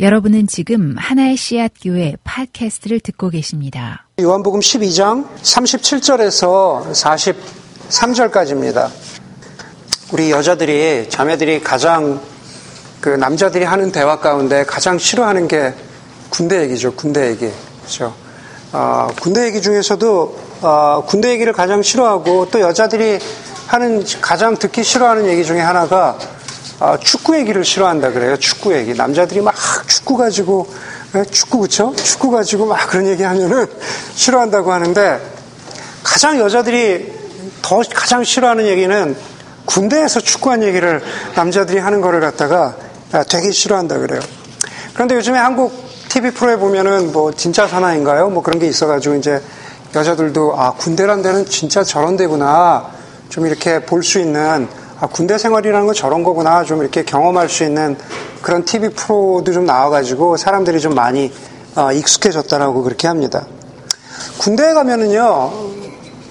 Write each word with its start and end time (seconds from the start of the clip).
여러분은 0.00 0.46
지금 0.46 0.94
하나의 0.96 1.36
씨앗 1.36 1.72
교회 1.82 2.14
팟캐스트를 2.24 3.00
듣고 3.00 3.28
계십니다. 3.28 4.06
요한복음 4.18 4.60
12장 4.60 5.26
37절에서 5.42 6.90
43절까지입니다. 7.90 8.88
우리 10.14 10.30
여자들이 10.30 11.10
자매들이 11.10 11.60
가장 11.60 12.18
그 13.02 13.10
남자들이 13.10 13.66
하는 13.66 13.92
대화 13.92 14.18
가운데 14.18 14.64
가장 14.64 14.96
싫어하는 14.96 15.48
게 15.48 15.74
군대 16.30 16.62
얘기죠. 16.62 16.94
군대 16.94 17.28
얘기. 17.28 17.50
그렇죠. 17.80 18.14
어, 18.72 19.08
군대 19.20 19.44
얘기 19.44 19.60
중에서도 19.60 20.38
어, 20.62 21.04
군대 21.06 21.28
얘기를 21.28 21.52
가장 21.52 21.82
싫어하고 21.82 22.48
또 22.50 22.60
여자들이 22.60 23.18
하는 23.66 24.02
가장 24.22 24.56
듣기 24.56 24.82
싫어하는 24.82 25.26
얘기 25.26 25.44
중에 25.44 25.60
하나가 25.60 26.16
아, 26.18 26.39
축구 27.00 27.36
얘기를 27.36 27.64
싫어한다 27.64 28.12
그래요. 28.12 28.36
축구 28.38 28.74
얘기. 28.74 28.94
남자들이 28.94 29.40
막 29.40 29.54
축구 29.86 30.16
가지고 30.16 30.66
예, 31.14 31.24
축구 31.24 31.58
그쵸? 31.58 31.94
축구 31.96 32.30
가지고 32.30 32.66
막 32.66 32.88
그런 32.88 33.06
얘기 33.06 33.22
하면은 33.22 33.66
싫어한다고 34.14 34.72
하는데 34.72 35.20
가장 36.02 36.38
여자들이 36.38 37.12
더 37.62 37.82
가장 37.94 38.24
싫어하는 38.24 38.66
얘기는 38.66 39.16
군대에서 39.66 40.20
축구한 40.20 40.62
얘기를 40.62 41.02
남자들이 41.34 41.78
하는 41.78 42.00
거를 42.00 42.20
갖다가 42.20 42.76
아, 43.12 43.22
되게 43.24 43.50
싫어한다 43.50 43.98
그래요. 43.98 44.20
그런데 44.94 45.16
요즘에 45.16 45.38
한국 45.38 45.72
TV 46.08 46.30
프로에 46.30 46.56
보면은 46.56 47.12
뭐 47.12 47.32
진짜 47.32 47.66
사나인가요? 47.66 48.30
뭐 48.30 48.42
그런 48.42 48.58
게 48.58 48.66
있어가지고 48.66 49.16
이제 49.16 49.42
여자들도 49.94 50.54
아 50.56 50.72
군대란 50.74 51.22
데는 51.22 51.46
진짜 51.46 51.84
저런 51.84 52.16
데구나 52.16 52.86
좀 53.28 53.46
이렇게 53.46 53.80
볼 53.80 54.02
수 54.02 54.18
있는 54.18 54.68
아, 55.00 55.06
군대 55.06 55.38
생활이라는 55.38 55.86
건 55.86 55.94
저런 55.94 56.22
거구나 56.22 56.62
좀 56.64 56.82
이렇게 56.82 57.04
경험할 57.04 57.48
수 57.48 57.64
있는 57.64 57.96
그런 58.42 58.64
TV 58.64 58.90
프로도 58.90 59.50
좀 59.52 59.64
나와가지고 59.64 60.36
사람들이 60.36 60.80
좀 60.80 60.94
많이 60.94 61.32
어, 61.74 61.90
익숙해졌다라고 61.92 62.82
그렇게 62.82 63.08
합니다. 63.08 63.46
군대에 64.38 64.74
가면은요, 64.74 65.50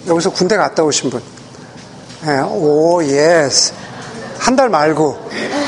여기서 0.07 0.31
군대 0.31 0.57
갔다 0.57 0.83
오신 0.83 1.09
분. 1.09 1.21
예, 2.27 2.39
오, 2.41 3.01
yes. 3.03 3.73
한 4.37 4.55
달 4.55 4.69
말고. 4.69 5.17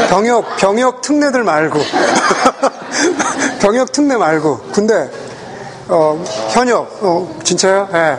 병역, 0.09 0.57
병역 0.57 1.01
특례들 1.01 1.43
말고. 1.43 1.79
병역 3.61 3.91
특례 3.91 4.17
말고. 4.17 4.57
군대. 4.71 5.09
어, 5.87 6.23
현역. 6.49 6.99
어, 7.01 7.39
진짜요? 7.43 7.87
예. 7.93 8.17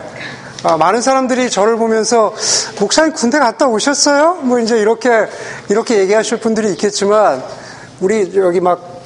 아, 0.63 0.77
많은 0.77 1.01
사람들이 1.01 1.49
저를 1.49 1.75
보면서 1.75 2.33
목사님 2.79 3.13
군대 3.13 3.37
갔다 3.37 3.67
오셨어요? 3.67 4.35
뭐 4.43 4.59
이제 4.59 4.79
이렇게 4.79 5.27
이렇게 5.69 5.97
얘기하실 5.99 6.39
분들이 6.39 6.71
있겠지만 6.71 7.43
우리 7.99 8.31
여기 8.37 8.61
막 8.61 9.01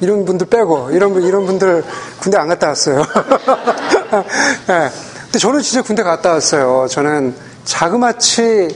이런 0.00 0.24
분들 0.24 0.48
빼고 0.48 0.90
이런 0.90 1.12
분 1.12 1.22
이런 1.22 1.46
분들 1.46 1.84
군대 2.20 2.38
안 2.38 2.48
갔다 2.48 2.68
왔어요. 2.68 3.04
네. 4.66 4.90
근데 5.24 5.38
저는 5.38 5.60
진짜 5.60 5.82
군대 5.82 6.02
갔다 6.02 6.32
왔어요. 6.32 6.88
저는 6.90 7.36
자그마치 7.64 8.68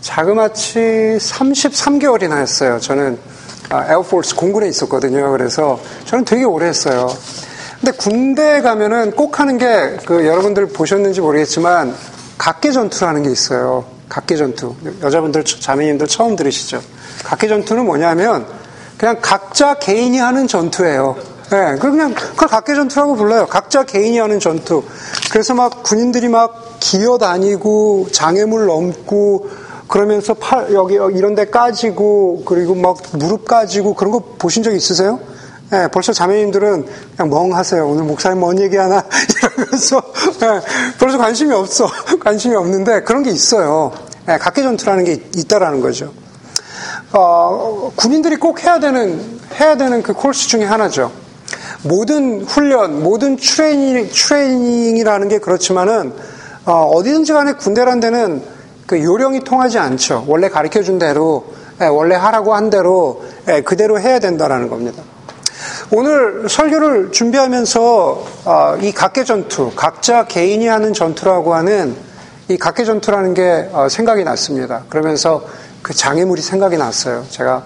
자그마치 0.00 1.18
33개월이나 1.20 2.36
했어요. 2.36 2.78
저는 2.78 3.18
에어포스 3.72 4.36
공군에 4.36 4.68
있었거든요. 4.68 5.32
그래서 5.32 5.80
저는 6.04 6.24
되게 6.24 6.44
오래 6.44 6.66
했어요. 6.66 7.08
근데 7.80 7.92
군대 7.96 8.60
가면은 8.60 9.12
꼭 9.12 9.38
하는 9.40 9.58
게 9.58 9.96
그 10.04 10.26
여러분들 10.26 10.68
보셨는지 10.68 11.20
모르겠지만 11.20 11.94
각계 12.36 12.72
전투라는 12.72 13.22
게 13.24 13.30
있어요. 13.30 13.84
각계 14.08 14.36
전투. 14.36 14.74
여자분들 15.02 15.44
자매님들 15.44 16.06
처음 16.06 16.34
들으시죠? 16.34 16.80
각계 17.24 17.46
전투는 17.48 17.84
뭐냐면 17.84 18.46
그냥 18.96 19.18
각자 19.20 19.74
개인이 19.74 20.18
하는 20.18 20.46
전투예요. 20.48 21.16
예, 21.52 21.56
네, 21.56 21.76
그냥 21.78 22.14
그걸 22.14 22.48
각계 22.48 22.74
전투라고 22.74 23.16
불러요. 23.16 23.46
각자 23.46 23.84
개인이 23.84 24.18
하는 24.18 24.40
전투. 24.40 24.82
그래서 25.30 25.54
막 25.54 25.82
군인들이 25.82 26.28
막 26.28 26.76
기어 26.80 27.18
다니고 27.18 28.08
장애물 28.12 28.66
넘고 28.66 29.48
그러면서 29.88 30.34
팔 30.34 30.72
여기 30.72 30.94
이런 30.94 31.34
데 31.34 31.46
까지고 31.46 32.42
그리고 32.44 32.74
막 32.74 32.98
무릎 33.12 33.46
까지고 33.46 33.94
그런 33.94 34.12
거 34.12 34.20
보신 34.38 34.62
적 34.62 34.72
있으세요? 34.74 35.18
네, 35.70 35.86
벌써 35.88 36.14
자매님들은 36.14 36.86
그냥 37.14 37.30
멍하세요. 37.30 37.86
오늘 37.86 38.04
목사님 38.04 38.40
뭔 38.40 38.58
얘기하나 38.58 39.04
이러면서 39.58 40.02
네, 40.40 40.60
벌써 40.98 41.18
관심이 41.18 41.52
없어. 41.52 41.86
관심이 42.20 42.56
없는데 42.56 43.02
그런 43.02 43.22
게 43.22 43.30
있어요. 43.30 43.92
네, 44.24 44.38
각개 44.38 44.62
전투라는 44.62 45.04
게 45.04 45.12
있다라는 45.36 45.80
거죠. 45.82 46.12
어, 47.12 47.92
군인들이 47.96 48.36
꼭 48.36 48.64
해야 48.64 48.80
되는 48.80 49.38
해야 49.60 49.76
되는 49.76 50.02
그 50.02 50.14
코스 50.14 50.48
중에 50.48 50.64
하나죠. 50.64 51.12
모든 51.82 52.44
훈련, 52.44 53.02
모든 53.02 53.36
트레이닝, 53.36 54.08
트레이닝이라는 54.10 55.28
게 55.28 55.38
그렇지만은 55.38 56.14
어디든지 56.64 57.34
간에 57.34 57.52
군대란 57.52 58.00
데는 58.00 58.42
그 58.86 59.02
요령이 59.02 59.40
통하지 59.40 59.78
않죠. 59.78 60.24
원래 60.28 60.48
가르쳐 60.48 60.82
준 60.82 60.98
대로, 60.98 61.44
원래 61.78 62.14
하라고 62.14 62.54
한 62.54 62.70
대로 62.70 63.22
그대로 63.64 64.00
해야 64.00 64.18
된다라는 64.18 64.68
겁니다. 64.70 65.02
오늘 65.90 66.46
설교를 66.50 67.12
준비하면서 67.12 68.26
아, 68.44 68.78
이 68.82 68.92
각계 68.92 69.24
전투, 69.24 69.72
각자 69.74 70.26
개인이 70.26 70.66
하는 70.66 70.92
전투라고 70.92 71.54
하는 71.54 71.96
이 72.48 72.58
각계 72.58 72.84
전투라는 72.84 73.32
게 73.32 73.70
어, 73.72 73.88
생각이 73.88 74.22
났습니다. 74.22 74.84
그러면서 74.90 75.42
그 75.80 75.94
장애물이 75.94 76.42
생각이 76.42 76.76
났어요. 76.76 77.24
제가 77.30 77.62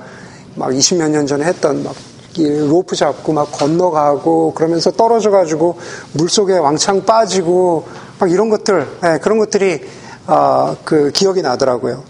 막 0.55 0.71
20몇 0.71 1.11
년 1.11 1.27
전에 1.27 1.45
했던 1.45 1.83
막 1.83 1.97
로프 2.37 2.95
잡고 2.95 3.33
막 3.33 3.51
건너가고 3.51 4.55
그러면서 4.55 4.93
떨어져가지고 4.93 5.79
물 6.13 6.29
속에 6.29 6.59
왕창 6.59 7.05
빠지고 7.05 7.89
막 8.21 8.31
이런 8.31 8.51
것들, 8.51 8.87
네, 9.03 9.19
그런 9.19 9.39
것들이 9.39 9.81
어, 10.29 10.77
그 10.85 11.11
기억이 11.11 11.43
나더라고요. 11.43 12.05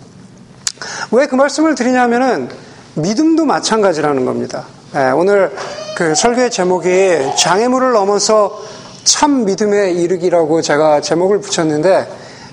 왜 1.11 1.27
그 1.27 1.37
말씀을 1.37 1.75
드리냐면은 1.75 2.51
믿음도 2.97 3.47
마찬가지라는 3.47 4.27
겁니다. 4.27 4.67
네, 4.95 5.11
오늘 5.11 5.51
그 5.97 6.15
설교의 6.15 6.51
제목이 6.51 7.35
장애물을 7.39 7.93
넘어서 7.93 8.61
참 9.05 9.47
믿음에 9.47 9.91
이르기라고 9.91 10.61
제가 10.61 11.01
제목을 11.01 11.41
붙였는데 11.41 12.07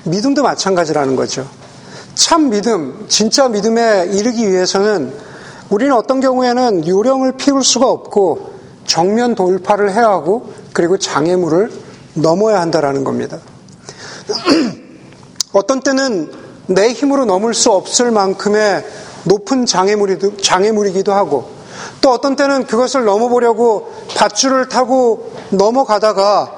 믿음도 0.05 0.41
마찬가지라는 0.41 1.17
거죠. 1.17 1.45
참 2.15 2.49
믿음, 2.49 3.07
진짜 3.09 3.49
믿음에 3.49 4.07
이르기 4.13 4.49
위해서는 4.49 5.13
우리는 5.69 5.93
어떤 5.93 6.21
경우에는 6.21 6.87
요령을 6.87 7.33
피울 7.33 7.61
수가 7.61 7.89
없고 7.89 8.53
정면 8.85 9.35
돌파를 9.35 9.91
해야 9.91 10.07
하고 10.07 10.49
그리고 10.71 10.97
장애물을 10.97 11.69
넘어야 12.13 12.61
한다라는 12.61 13.03
겁니다. 13.03 13.39
어떤 15.51 15.81
때는 15.81 16.31
내 16.67 16.93
힘으로 16.93 17.25
넘을 17.25 17.53
수 17.53 17.73
없을 17.73 18.11
만큼의 18.11 18.85
높은 19.25 19.65
장애물이기도 19.65 21.11
하고 21.11 21.58
또 22.01 22.11
어떤 22.11 22.35
때는 22.35 22.65
그것을 22.65 23.05
넘어보려고 23.05 23.91
밧줄을 24.15 24.69
타고 24.69 25.31
넘어가다가 25.51 26.53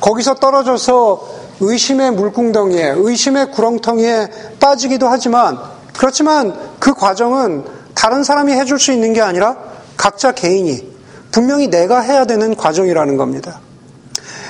거기서 0.00 0.34
떨어져서 0.34 1.42
의심의 1.60 2.12
물궁덩이에, 2.12 2.94
의심의 2.96 3.52
구렁텅이에 3.52 4.28
빠지기도 4.58 5.08
하지만, 5.08 5.58
그렇지만 5.96 6.54
그 6.78 6.92
과정은 6.92 7.64
다른 7.94 8.24
사람이 8.24 8.52
해줄 8.52 8.80
수 8.80 8.92
있는 8.92 9.12
게 9.12 9.20
아니라 9.20 9.56
각자 9.96 10.32
개인이 10.32 10.92
분명히 11.30 11.68
내가 11.68 12.00
해야 12.00 12.24
되는 12.24 12.56
과정이라는 12.56 13.16
겁니다. 13.16 13.60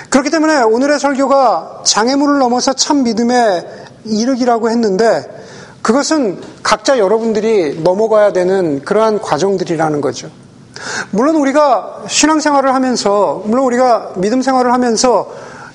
그렇기 0.09 0.31
때문에 0.31 0.63
오늘의 0.63 1.01
설교가 1.01 1.83
장애물을 1.85 2.39
넘어서 2.39 2.73
참 2.73 3.03
믿음에 3.03 3.65
이르기라고 4.05 4.71
했는데 4.71 5.42
그것은 5.83 6.41
각자 6.63 6.99
여러분들이 6.99 7.81
넘어가야 7.83 8.33
되는 8.33 8.83
그러한 8.85 9.21
과정들이라는 9.21 10.01
거죠. 10.01 10.31
물론 11.11 11.37
우리가 11.37 12.05
신앙생활을 12.09 12.75
하면서, 12.75 13.43
물론 13.47 13.67
우리가 13.67 14.13
믿음 14.17 14.43
생활을 14.43 14.73
하면서 14.73 15.31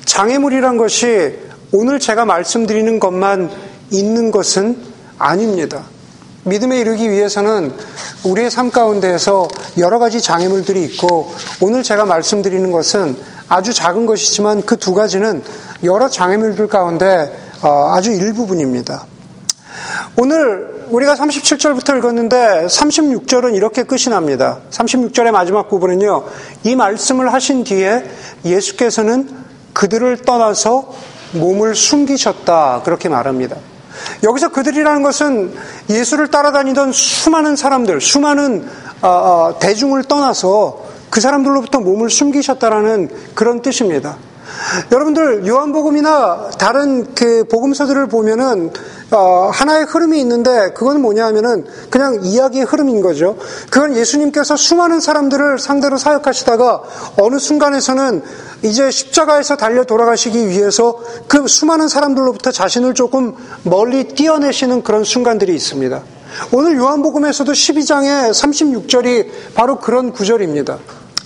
장애물이란 0.05 0.77
것이 0.77 1.37
오늘 1.71 1.99
제가 1.99 2.25
말씀드리는 2.25 2.99
것만 2.99 3.51
있는 3.91 4.31
것은 4.31 4.77
아닙니다. 5.19 5.83
믿음에 6.45 6.79
이르기 6.79 7.11
위해서는 7.11 7.73
우리의 8.23 8.49
삶 8.49 8.71
가운데에서 8.71 9.49
여러 9.77 9.99
가지 9.99 10.21
장애물들이 10.21 10.83
있고 10.85 11.33
오늘 11.61 11.83
제가 11.83 12.05
말씀드리는 12.05 12.71
것은 12.71 13.17
아주 13.49 13.73
작은 13.73 14.05
것이지만 14.05 14.61
그 14.65 14.77
두 14.77 14.93
가지는 14.93 15.43
여러 15.83 16.09
장애물들 16.09 16.67
가운데 16.67 17.37
어, 17.61 17.91
아주 17.93 18.11
일부분입니다. 18.11 19.05
오늘 20.19 20.87
우리가 20.89 21.13
37절부터 21.13 21.95
읽었는데 21.99 22.65
36절은 22.65 23.53
이렇게 23.53 23.83
끝이 23.83 24.05
납니다. 24.09 24.57
36절의 24.71 25.29
마지막 25.29 25.69
부분은요. 25.69 26.23
이 26.63 26.75
말씀을 26.75 27.31
하신 27.31 27.63
뒤에 27.63 28.03
예수께서는 28.43 29.29
그들을 29.73 30.17
떠나서 30.23 30.91
몸을 31.33 31.75
숨기셨다. 31.75 32.81
그렇게 32.83 33.09
말합니다. 33.09 33.57
여기서 34.23 34.49
그들이라는 34.49 35.03
것은 35.03 35.53
예수를 35.91 36.31
따라다니던 36.31 36.93
수많은 36.93 37.55
사람들, 37.55 38.01
수많은 38.01 38.67
어, 39.03 39.07
어, 39.07 39.59
대중을 39.59 40.05
떠나서 40.05 40.83
그 41.11 41.21
사람들로부터 41.21 41.79
몸을 41.81 42.09
숨기셨다라는 42.09 43.11
그런 43.35 43.61
뜻입니다. 43.61 44.17
여러분들 44.91 45.47
요한복음이나 45.47 46.51
다른 46.57 47.13
그 47.13 47.45
복음서들을 47.45 48.07
보면은 48.07 48.71
어, 49.11 49.49
하나의 49.53 49.85
흐름이 49.85 50.19
있는데 50.21 50.73
그건 50.73 51.01
뭐냐 51.01 51.25
하면은 51.27 51.65
그냥 51.89 52.19
이야기의 52.23 52.65
흐름인 52.65 53.01
거죠. 53.01 53.37
그건 53.69 53.95
예수님께서 53.95 54.57
수많은 54.57 54.99
사람들을 54.99 55.59
상대로 55.59 55.97
사역하시다가 55.97 56.83
어느 57.21 57.39
순간에서는 57.39 58.21
이제 58.63 58.91
십자가에서 58.91 59.55
달려 59.55 59.85
돌아가시기 59.85 60.49
위해서 60.49 60.99
그 61.27 61.47
수많은 61.47 61.87
사람들로부터 61.87 62.51
자신을 62.51 62.93
조금 62.95 63.35
멀리 63.63 64.09
띄어내시는 64.09 64.83
그런 64.83 65.03
순간들이 65.03 65.55
있습니다. 65.55 66.01
오늘 66.51 66.75
요한복음에서도 66.75 67.51
12장의 67.51 68.31
36절이 68.31 69.53
바로 69.55 69.79
그런 69.79 70.11
구절입니다. 70.11 70.77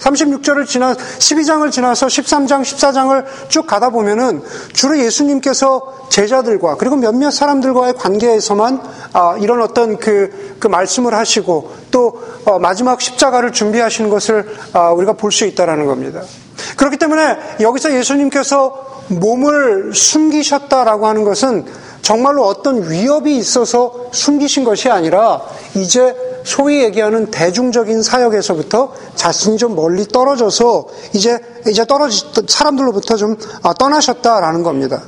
36절을 0.01 0.67
지나 0.67 0.93
12장을 0.93 1.71
지나서 1.71 2.07
13장, 2.07 2.61
14장을 2.61 3.25
쭉 3.49 3.67
가다 3.67 3.89
보면은 3.89 4.41
주로 4.73 4.97
예수님께서 4.97 6.07
제자들과 6.09 6.75
그리고 6.75 6.95
몇몇 6.95 7.31
사람들과의 7.31 7.93
관계에서만 7.93 8.81
아, 9.13 9.37
이런 9.39 9.61
어떤 9.61 9.97
그, 9.97 10.57
그 10.59 10.67
말씀을 10.67 11.13
하시고 11.13 11.71
또 11.91 12.21
어, 12.45 12.59
마지막 12.59 12.99
십자가를 12.99 13.51
준비하시는 13.53 14.09
것을 14.09 14.45
아, 14.73 14.91
우리가 14.91 15.13
볼 15.13 15.31
수 15.31 15.45
있다라는 15.45 15.85
겁니다. 15.85 16.21
그렇기 16.75 16.97
때문에 16.97 17.37
여기서 17.61 17.93
예수님께서 17.93 19.03
몸을 19.07 19.93
숨기셨다라고 19.93 21.07
하는 21.07 21.23
것은 21.23 21.65
정말로 22.01 22.45
어떤 22.45 22.89
위협이 22.89 23.37
있어서 23.37 23.93
숨기신 24.11 24.63
것이 24.63 24.89
아니라 24.89 25.41
이제 25.75 26.15
소위 26.43 26.83
얘기하는 26.83 27.31
대중적인 27.31 28.03
사역에서부터 28.03 28.93
자신이 29.15 29.57
좀 29.57 29.75
멀리 29.75 30.07
떨어져서 30.07 30.87
이제 31.13 31.39
이제 31.67 31.85
떨어지 31.85 32.25
사람들로부터 32.47 33.17
좀 33.17 33.37
아, 33.63 33.73
떠나셨다라는 33.73 34.63
겁니다. 34.63 35.03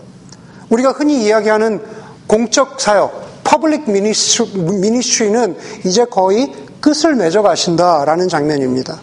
우리가 0.69 0.91
흔히 0.91 1.23
이야기하는 1.23 1.81
공적 2.27 2.79
사역, 2.79 3.43
public 3.43 3.89
ministry는 3.89 5.57
이제 5.85 6.05
거의 6.05 6.53
끝을 6.79 7.15
맺어 7.15 7.41
가신다라는 7.41 8.27
장면입니다. 8.27 8.99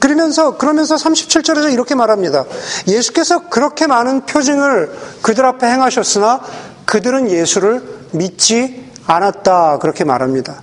그러면서 0.00 0.56
그러면서 0.56 0.96
37절에서 0.96 1.72
이렇게 1.72 1.94
말합니다. 1.94 2.44
예수께서 2.88 3.48
그렇게 3.48 3.86
많은 3.86 4.26
표징을 4.26 4.92
그들 5.22 5.44
앞에 5.44 5.66
행하셨으나 5.66 6.40
그들은 6.84 7.30
예수를 7.30 7.82
믿지 8.12 8.90
않았다 9.06 9.78
그렇게 9.78 10.04
말합니다. 10.04 10.62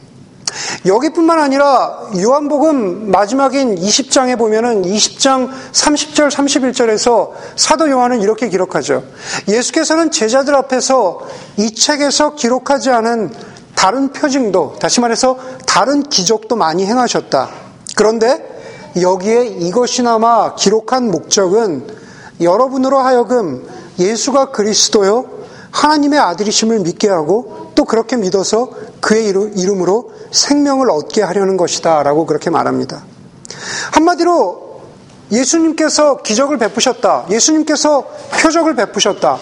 여기뿐만 0.86 1.40
아니라 1.40 2.10
요한복음 2.20 3.12
마지막인 3.12 3.76
20장에 3.76 4.38
보면은 4.38 4.84
20장 4.84 5.50
30절 5.72 6.30
31절에서 6.30 7.32
사도 7.56 7.90
요한은 7.90 8.22
이렇게 8.22 8.50
기록하죠. 8.50 9.04
예수께서는 9.48 10.12
제자들 10.12 10.56
앞에서 10.56 11.22
이 11.58 11.74
책에서 11.74 12.36
기록하지 12.36 12.92
않은 12.92 13.34
다른 13.76 14.14
표징도 14.14 14.78
다시 14.80 15.02
말해서 15.02 15.38
다른 15.66 16.04
기적도 16.04 16.56
많이 16.56 16.86
행하셨다. 16.86 17.50
그런데 17.96 18.54
여기에 19.02 19.46
이것이나마 19.46 20.56
기록한 20.56 21.10
목적은 21.10 21.88
여러분으로 22.42 23.00
하여금 23.00 23.68
예수가 24.00 24.52
그리스도요 24.52 25.26
하나님의 25.72 26.20
아들이심을 26.20 26.80
믿게 26.80 27.10
하고 27.10 27.72
또 27.76 27.86
그렇게 27.86 28.16
믿어서 28.16 28.70
그의 29.04 29.28
이름으로 29.28 30.12
생명을 30.32 30.90
얻게 30.90 31.22
하려는 31.22 31.58
것이다 31.58 32.04
라고 32.04 32.26
그렇게 32.26 32.50
말합니다. 32.50 33.04
한마디로 33.92 34.82
예수님께서 35.30 36.22
기적을 36.22 36.58
베푸셨다. 36.58 37.26
예수님께서 37.30 38.08
표적을 38.42 38.76
베푸셨다. 38.76 39.40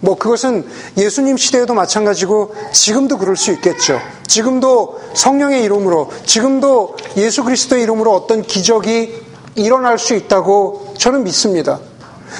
뭐 0.00 0.16
그것은 0.16 0.66
예수님 0.96 1.36
시대에도 1.36 1.74
마찬가지고 1.74 2.54
지금도 2.72 3.18
그럴 3.18 3.36
수 3.36 3.52
있겠죠. 3.52 4.00
지금도 4.26 4.98
성령의 5.14 5.62
이름으로, 5.64 6.10
지금도 6.24 6.96
예수 7.18 7.44
그리스도의 7.44 7.82
이름으로 7.82 8.14
어떤 8.14 8.40
기적이 8.40 9.22
일어날 9.56 9.98
수 9.98 10.14
있다고 10.14 10.94
저는 10.96 11.22
믿습니다. 11.24 11.80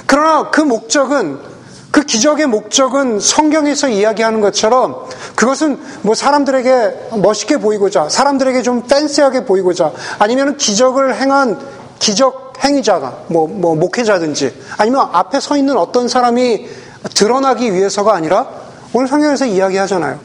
그러나 0.07 0.51
그 0.51 0.63
목적은 0.63 1.52
그 1.93 2.01
기적의 2.01 2.47
목적은 2.47 3.21
성경에서 3.21 3.89
이야기하는 3.89 4.41
것처럼 4.41 4.97
그것은 5.37 5.79
뭐 6.01 6.15
사람들에게 6.15 7.19
멋있게 7.19 7.59
보이고자, 7.59 8.09
사람들에게 8.09 8.63
좀 8.63 8.83
팬시하게 8.89 9.45
보이고자, 9.45 9.93
아니면 10.19 10.57
기적을 10.57 11.15
행한 11.15 11.61
기적 11.99 12.55
행위자가, 12.65 13.25
뭐, 13.29 13.47
뭐, 13.47 13.75
목회자든지, 13.77 14.55
아니면 14.79 15.09
앞에 15.13 15.39
서 15.39 15.57
있는 15.57 15.77
어떤 15.77 16.09
사람이 16.09 16.67
드러나기 17.15 17.73
위해서가 17.75 18.15
아니라 18.15 18.49
오늘 18.95 19.07
성경에서 19.07 19.47
이야기하잖아요. 19.47 20.19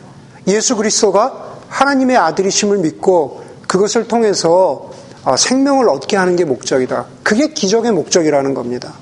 예수 0.47 0.75
그리스도가 0.77 1.57
하나님의 1.67 2.15
아들이심을 2.15 2.77
믿고 2.77 3.43
그것을 3.67 4.07
통해서 4.07 4.89
어, 5.25 5.35
생명을 5.35 5.89
얻게 5.89 6.15
하는 6.15 6.37
게 6.37 6.45
목적이다. 6.45 7.05
그게 7.23 7.49
기적의 7.49 7.91
목적이라는 7.91 8.53
겁니다. 8.53 8.93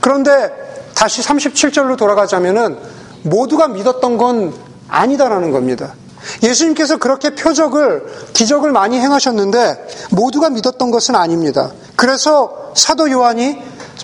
그런데 0.00 0.69
다시 1.00 1.22
37절로 1.22 1.96
돌아가자면은 1.96 2.76
모두가 3.22 3.68
믿었던 3.68 4.18
건 4.18 4.52
아니다라는 4.86 5.50
겁니다. 5.50 5.94
예수님께서 6.42 6.98
그렇게 6.98 7.34
표적을, 7.34 8.04
기적을 8.34 8.70
많이 8.70 9.00
행하셨는데 9.00 10.08
모두가 10.10 10.50
믿었던 10.50 10.90
것은 10.90 11.16
아닙니다. 11.16 11.70
그래서 11.96 12.72
사도 12.74 13.10
요한이 13.10 13.62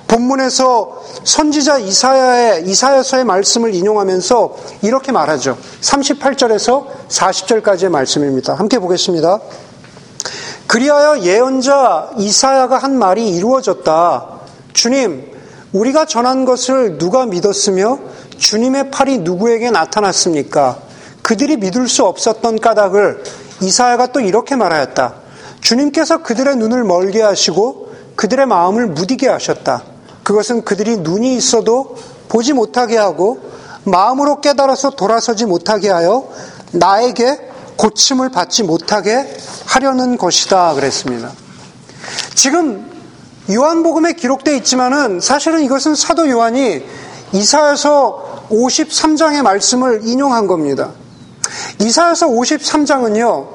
본문에서 0.09 1.03
선지자 1.23 1.81
이사야의, 1.81 2.67
이사야서의 2.67 3.25
말씀을 3.25 3.75
인용하면서 3.75 4.57
이렇게 4.81 5.13
말하죠. 5.13 5.59
38절에서 5.83 6.87
40절까지의 7.11 7.91
말씀입니다. 7.91 8.55
함께 8.55 8.79
보겠습니다. 8.79 9.41
그리하여 10.67 11.21
예언자 11.21 12.13
이사야가 12.17 12.79
한 12.79 12.99
말이 12.99 13.29
이루어졌다. 13.29 14.29
주님, 14.73 15.36
우리가 15.73 16.07
전한 16.07 16.45
것을 16.45 16.99
누가 16.99 17.27
믿었으며 17.27 17.99
주님의 18.39 18.91
팔이 18.91 19.19
누구에게 19.19 19.71
나타났습니까? 19.71 20.79
그들이 21.23 21.57
믿을 21.57 21.89
수 21.89 22.05
없었던 22.05 22.61
까닭을 22.61 23.25
이사야가 23.63 24.09
또 24.09 24.21
이렇게 24.21 24.57
말하였다. 24.57 25.15
주님께서 25.61 26.23
그들의 26.23 26.57
눈을 26.57 26.85
멀게 26.85 27.23
하시고 27.23 27.93
그들의 28.15 28.47
마음을 28.47 28.87
무디게 28.87 29.29
하셨다. 29.29 29.83
그것은 30.23 30.65
그들이 30.65 30.99
눈이 30.99 31.37
있어도 31.37 31.97
보지 32.29 32.53
못하게 32.53 32.97
하고 32.97 33.41
마음으로 33.85 34.41
깨달아서 34.41 34.91
돌아서지 34.91 35.47
못하게 35.47 35.91
하여 35.91 36.29
나에게 36.73 37.39
고침을 37.77 38.31
받지 38.31 38.63
못하게 38.63 39.37
하려는 39.67 40.17
것이다. 40.17 40.75
그랬습니다. 40.75 41.33
지금 42.35 42.96
요한복음에 43.51 44.15
기록되어 44.15 44.55
있지만은 44.57 45.21
사실은 45.21 45.63
이것은 45.63 45.95
사도 45.95 46.29
요한이 46.29 46.85
이사야서 47.33 48.47
53장의 48.51 49.43
말씀을 49.43 50.01
인용한 50.05 50.47
겁니다. 50.47 50.93
이사야서 51.81 52.29
53장은요, 52.29 53.49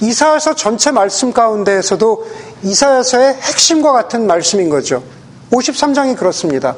이사야서 0.00 0.54
전체 0.54 0.90
말씀 0.90 1.32
가운데에서도 1.32 2.26
이사야서의 2.62 3.34
핵심과 3.34 3.92
같은 3.92 4.26
말씀인 4.26 4.68
거죠. 4.68 5.02
53장이 5.50 6.16
그렇습니다. 6.16 6.76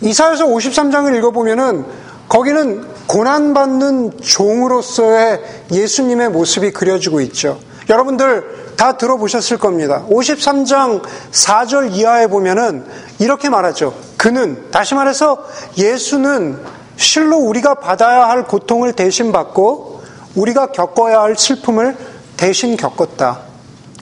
이사야서 0.00 0.46
53장을 0.46 1.14
읽어보면은 1.16 1.84
거기는 2.28 2.84
고난받는 3.06 4.20
종으로서의 4.22 5.40
예수님의 5.70 6.30
모습이 6.30 6.72
그려지고 6.72 7.20
있죠. 7.20 7.58
여러분들 7.88 8.63
다 8.76 8.96
들어보셨을 8.96 9.58
겁니다. 9.58 10.04
53장 10.10 11.02
4절 11.30 11.92
이하에 11.92 12.26
보면은 12.26 12.84
이렇게 13.18 13.48
말하죠. 13.48 13.94
그는, 14.16 14.70
다시 14.70 14.94
말해서 14.94 15.44
예수는 15.76 16.58
실로 16.96 17.38
우리가 17.38 17.74
받아야 17.74 18.28
할 18.28 18.44
고통을 18.46 18.92
대신 18.92 19.32
받고 19.32 20.02
우리가 20.34 20.68
겪어야 20.68 21.20
할 21.20 21.36
슬픔을 21.36 21.96
대신 22.36 22.76
겪었다. 22.76 23.40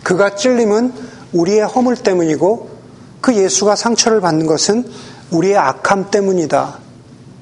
그가 0.02 0.34
찔림은 0.34 0.92
우리의 1.32 1.60
허물 1.60 1.96
때문이고 1.96 2.70
그 3.20 3.34
예수가 3.34 3.76
상처를 3.76 4.20
받는 4.20 4.46
것은 4.46 4.84
우리의 5.30 5.56
악함 5.56 6.10
때문이다. 6.10 6.78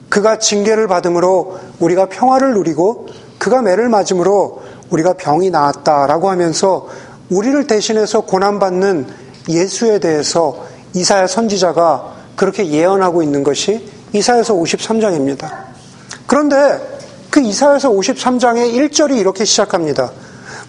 그가 0.09 0.39
징계를 0.39 0.89
받음으로 0.89 1.59
우리가 1.79 2.07
평화를 2.07 2.55
누리고 2.55 3.09
그가 3.39 3.63
매를 3.63 3.89
맞음으로 3.89 4.63
우리가 4.91 5.15
병이 5.15 5.51
나았다라고 5.51 6.29
하면서 6.29 6.89
우리를 7.31 7.67
대신해서 7.67 8.21
고난받는 8.23 9.07
예수에 9.49 9.99
대해서 9.99 10.67
이사야 10.95 11.27
선지자가 11.27 12.15
그렇게 12.37 12.67
예언하고 12.69 13.23
있는 13.23 13.43
것이 13.43 13.89
이사야서 14.13 14.55
53장입니다. 14.55 15.51
그런데 16.27 16.81
그 17.31 17.41
이사야서 17.41 17.91
53장의 17.91 18.75
1절이 18.75 19.17
이렇게 19.19 19.45
시작합니다. 19.45 20.11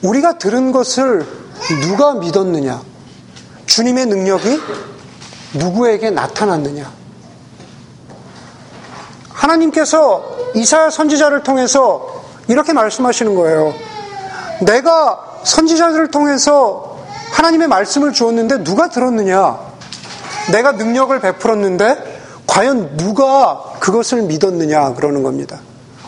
우리가 0.04 0.38
들은 0.38 0.72
것을 0.72 1.26
누가 1.82 2.14
믿었느냐? 2.16 2.82
주님의 3.66 4.06
능력이 4.08 4.60
누구에게 5.54 6.10
나타났느냐? 6.12 6.92
하나님께서 9.30 10.52
이사야 10.56 10.90
선지자를 10.90 11.44
통해서 11.44 12.24
이렇게 12.48 12.74
말씀하시는 12.74 13.34
거예요. 13.36 13.74
내가 14.66 15.31
선지자들을 15.44 16.12
통해서 16.12 16.98
하나님의 17.32 17.68
말씀을 17.68 18.14
주었는데 18.14 18.64
누가 18.64 18.90
들었느냐? 18.90 19.60
내가 20.52 20.74
능력을 20.74 21.18
베풀었는데 21.20 22.22
과연 22.48 22.98
누가 22.98 23.64
그것을 23.80 24.24
믿었느냐 24.24 24.94
그러는 24.94 25.24
겁니다. 25.24 25.60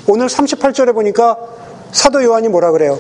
오늘 0.08 0.28
38절에 0.28 0.94
보니까 0.94 1.38
사도 1.92 2.24
요한이 2.24 2.50
뭐라 2.50 2.72
그래요? 2.72 3.00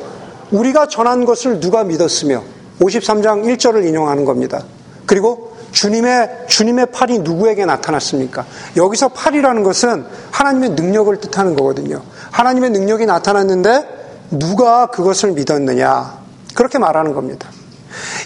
우리가 0.51 0.87
전한 0.87 1.25
것을 1.25 1.59
누가 1.59 1.83
믿었으며 1.83 2.43
53장 2.79 3.43
1절을 3.43 3.85
인용하는 3.85 4.23
겁니다. 4.23 4.63
그리고 5.05 5.53
주님의 5.71 6.45
주님의 6.47 6.87
팔이 6.91 7.19
누구에게 7.19 7.65
나타났습니까? 7.65 8.45
여기서 8.77 9.09
팔이라는 9.09 9.63
것은 9.63 10.05
하나님의 10.31 10.69
능력을 10.71 11.19
뜻하는 11.19 11.55
거거든요. 11.55 12.01
하나님의 12.31 12.69
능력이 12.69 13.05
나타났는데 13.05 14.27
누가 14.29 14.85
그것을 14.85 15.31
믿었느냐? 15.31 16.22
그렇게 16.55 16.77
말하는 16.77 17.13
겁니다. 17.13 17.49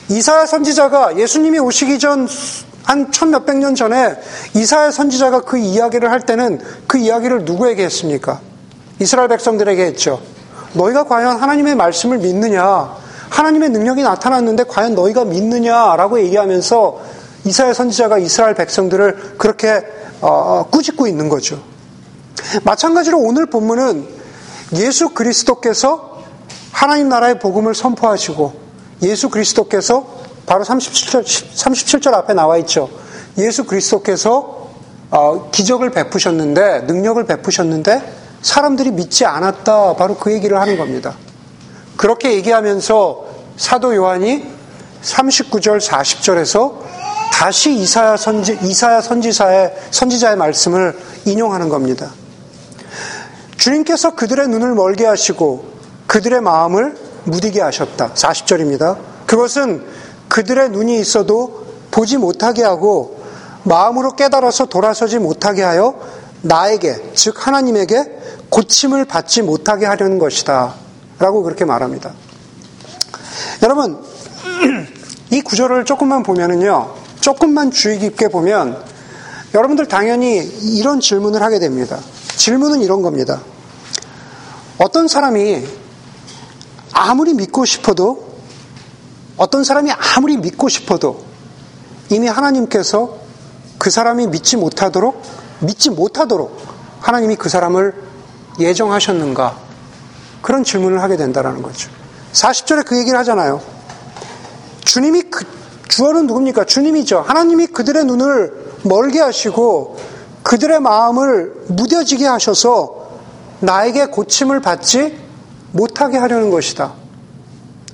이사야 0.09 0.45
선지자가 0.45 1.17
예수님이 1.17 1.59
오시기 1.59 1.99
전 1.99 2.27
한 2.87 3.11
천 3.11 3.31
몇백 3.31 3.57
년 3.57 3.75
전에 3.75 4.15
이사야 4.55 4.91
선지자가 4.91 5.41
그 5.41 5.57
이야기를 5.57 6.09
할 6.09 6.21
때는 6.21 6.61
그 6.87 6.97
이야기를 6.97 7.43
누구에게 7.43 7.83
했습니까? 7.83 8.39
이스라엘 8.99 9.27
백성들에게 9.27 9.83
했죠. 9.87 10.21
너희가 10.71 11.03
과연 11.03 11.35
하나님의 11.37 11.75
말씀을 11.75 12.19
믿느냐? 12.19 12.95
하나님의 13.29 13.71
능력이 13.71 14.03
나타났는데 14.03 14.63
과연 14.63 14.95
너희가 14.95 15.25
믿느냐라고 15.25 16.21
얘기하면서 16.21 17.01
이사야 17.43 17.73
선지자가 17.73 18.19
이스라엘 18.19 18.55
백성들을 18.55 19.35
그렇게 19.37 19.85
어, 20.21 20.65
꾸짖고 20.71 21.07
있는 21.07 21.27
거죠. 21.27 21.61
마찬가지로 22.63 23.19
오늘 23.19 23.47
본문은 23.47 24.07
예수 24.75 25.09
그리스도께서 25.09 26.16
하나님 26.71 27.09
나라의 27.09 27.39
복음을 27.39 27.73
선포하시고 27.73 28.53
예수 29.03 29.29
그리스도께서 29.29 30.05
바로 30.45 30.63
37절, 30.63 31.23
37절 31.23 32.13
앞에 32.13 32.33
나와 32.33 32.57
있죠. 32.57 32.89
예수 33.37 33.65
그리스도께서 33.65 34.69
어, 35.09 35.49
기적을 35.51 35.91
베푸셨는데 35.91 36.81
능력을 36.81 37.23
베푸셨는데 37.25 38.13
사람들이 38.41 38.91
믿지 38.91 39.25
않았다. 39.25 39.95
바로 39.95 40.15
그 40.15 40.31
얘기를 40.31 40.59
하는 40.59 40.77
겁니다. 40.77 41.15
그렇게 41.95 42.33
얘기하면서 42.33 43.25
사도 43.57 43.95
요한이 43.95 44.45
39절 45.03 45.81
40절에서 45.81 46.75
다시 47.31 47.73
이사야 47.73 48.17
선지 48.17 48.57
이사야 48.61 49.01
선지사의 49.01 49.73
선지자의 49.91 50.37
말씀을 50.37 50.97
인용하는 51.25 51.69
겁니다. 51.69 52.11
주님께서 53.57 54.15
그들의 54.15 54.47
눈을 54.47 54.75
멀게 54.75 55.05
하시고 55.05 55.76
그들의 56.17 56.41
마음을 56.41 56.97
무디게 57.25 57.61
하셨다. 57.61 58.13
40절입니다. 58.15 58.97
그것은 59.27 59.85
그들의 60.29 60.71
눈이 60.71 60.99
있어도 60.99 61.67
보지 61.91 62.17
못하게 62.17 62.63
하고 62.63 63.23
마음으로 63.61 64.15
깨달아서 64.15 64.65
돌아서지 64.65 65.19
못하게 65.19 65.61
하여 65.61 65.93
나에게, 66.41 67.11
즉 67.13 67.45
하나님에게 67.45 68.17
고침을 68.49 69.05
받지 69.05 69.43
못하게 69.43 69.85
하려는 69.85 70.17
것이다. 70.17 70.73
라고 71.19 71.43
그렇게 71.43 71.65
말합니다. 71.65 72.13
여러분, 73.61 74.01
이 75.29 75.41
구절을 75.41 75.85
조금만 75.85 76.23
보면은요, 76.23 76.95
조금만 77.19 77.69
주의 77.69 77.99
깊게 77.99 78.29
보면 78.29 78.81
여러분들 79.53 79.87
당연히 79.87 80.37
이런 80.37 80.99
질문을 80.99 81.43
하게 81.43 81.59
됩니다. 81.59 81.99
질문은 82.37 82.81
이런 82.81 83.03
겁니다. 83.03 83.39
어떤 84.79 85.07
사람이 85.07 85.86
아무리 86.99 87.35
믿고 87.35 87.63
싶어도 87.63 88.27
어떤 89.37 89.63
사람이 89.63 89.91
아무리 89.91 90.35
믿고 90.35 90.67
싶어도 90.67 91.23
이미 92.09 92.27
하나님께서 92.27 93.17
그 93.77 93.91
사람이 93.91 94.25
믿지 94.27 94.57
못하도록 94.57 95.21
믿지 95.59 95.91
못하도록 95.91 96.59
하나님이 96.99 97.35
그 97.35 97.49
사람을 97.49 97.93
예정하셨는가? 98.59 99.55
그런 100.41 100.63
질문을 100.63 101.03
하게 101.03 101.17
된다는 101.17 101.61
거죠. 101.61 101.91
40절에 102.33 102.83
그 102.85 102.97
얘기를 102.97 103.17
하잖아요. 103.19 103.61
주님이 104.83 105.23
그, 105.29 105.45
주어는 105.87 106.25
누굽니까? 106.25 106.65
주님이죠. 106.65 107.19
하나님이 107.19 107.67
그들의 107.67 108.05
눈을 108.05 108.73
멀게 108.83 109.19
하시고 109.19 109.97
그들의 110.41 110.79
마음을 110.79 111.53
무뎌지게 111.67 112.25
하셔서 112.25 113.09
나에게 113.59 114.07
고침을 114.07 114.61
받지 114.61 115.26
못하게 115.71 116.17
하려는 116.17 116.49
것이다. 116.49 116.93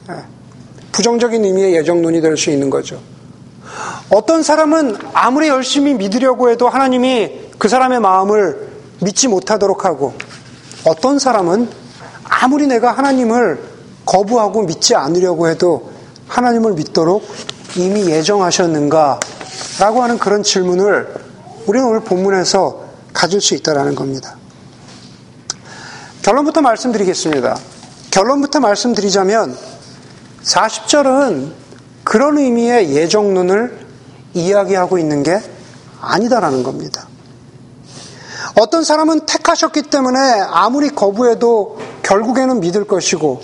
예. 0.09 0.15
부정적인 0.91 1.43
의미의 1.43 1.75
예정론이 1.75 2.21
될 2.21 2.37
수 2.37 2.49
있는 2.51 2.69
거죠. 2.69 2.99
어떤 4.09 4.43
사람은 4.43 4.97
아무리 5.13 5.47
열심히 5.47 5.93
믿으려고 5.93 6.49
해도 6.49 6.69
하나님이 6.69 7.49
그 7.57 7.67
사람의 7.67 7.99
마음을 7.99 8.69
믿지 9.01 9.27
못하도록 9.27 9.85
하고 9.85 10.13
어떤 10.85 11.17
사람은 11.17 11.69
아무리 12.23 12.67
내가 12.67 12.91
하나님을 12.91 13.59
거부하고 14.05 14.63
믿지 14.63 14.95
않으려고 14.95 15.47
해도 15.47 15.91
하나님을 16.27 16.73
믿도록 16.73 17.25
이미 17.75 18.05
예정하셨는가? 18.09 19.19
라고 19.79 20.03
하는 20.03 20.17
그런 20.19 20.43
질문을 20.43 21.13
우리는 21.65 21.87
오늘 21.87 22.01
본문에서 22.01 22.83
가질 23.13 23.41
수 23.41 23.55
있다는 23.55 23.95
겁니다. 23.95 24.35
결론부터 26.23 26.61
말씀드리겠습니다. 26.61 27.57
결론부터 28.09 28.61
말씀드리자면 28.61 29.57
40절은 30.43 31.51
그런 32.05 32.37
의미의 32.37 32.95
예정론을 32.95 33.85
이야기하고 34.33 34.97
있는 34.97 35.21
게 35.21 35.41
아니다라는 35.99 36.63
겁니다. 36.63 37.07
어떤 38.57 38.85
사람은 38.85 39.25
택하셨기 39.25 39.83
때문에 39.83 40.19
아무리 40.47 40.89
거부해도 40.89 41.79
결국에는 42.03 42.61
믿을 42.61 42.85
것이고 42.85 43.41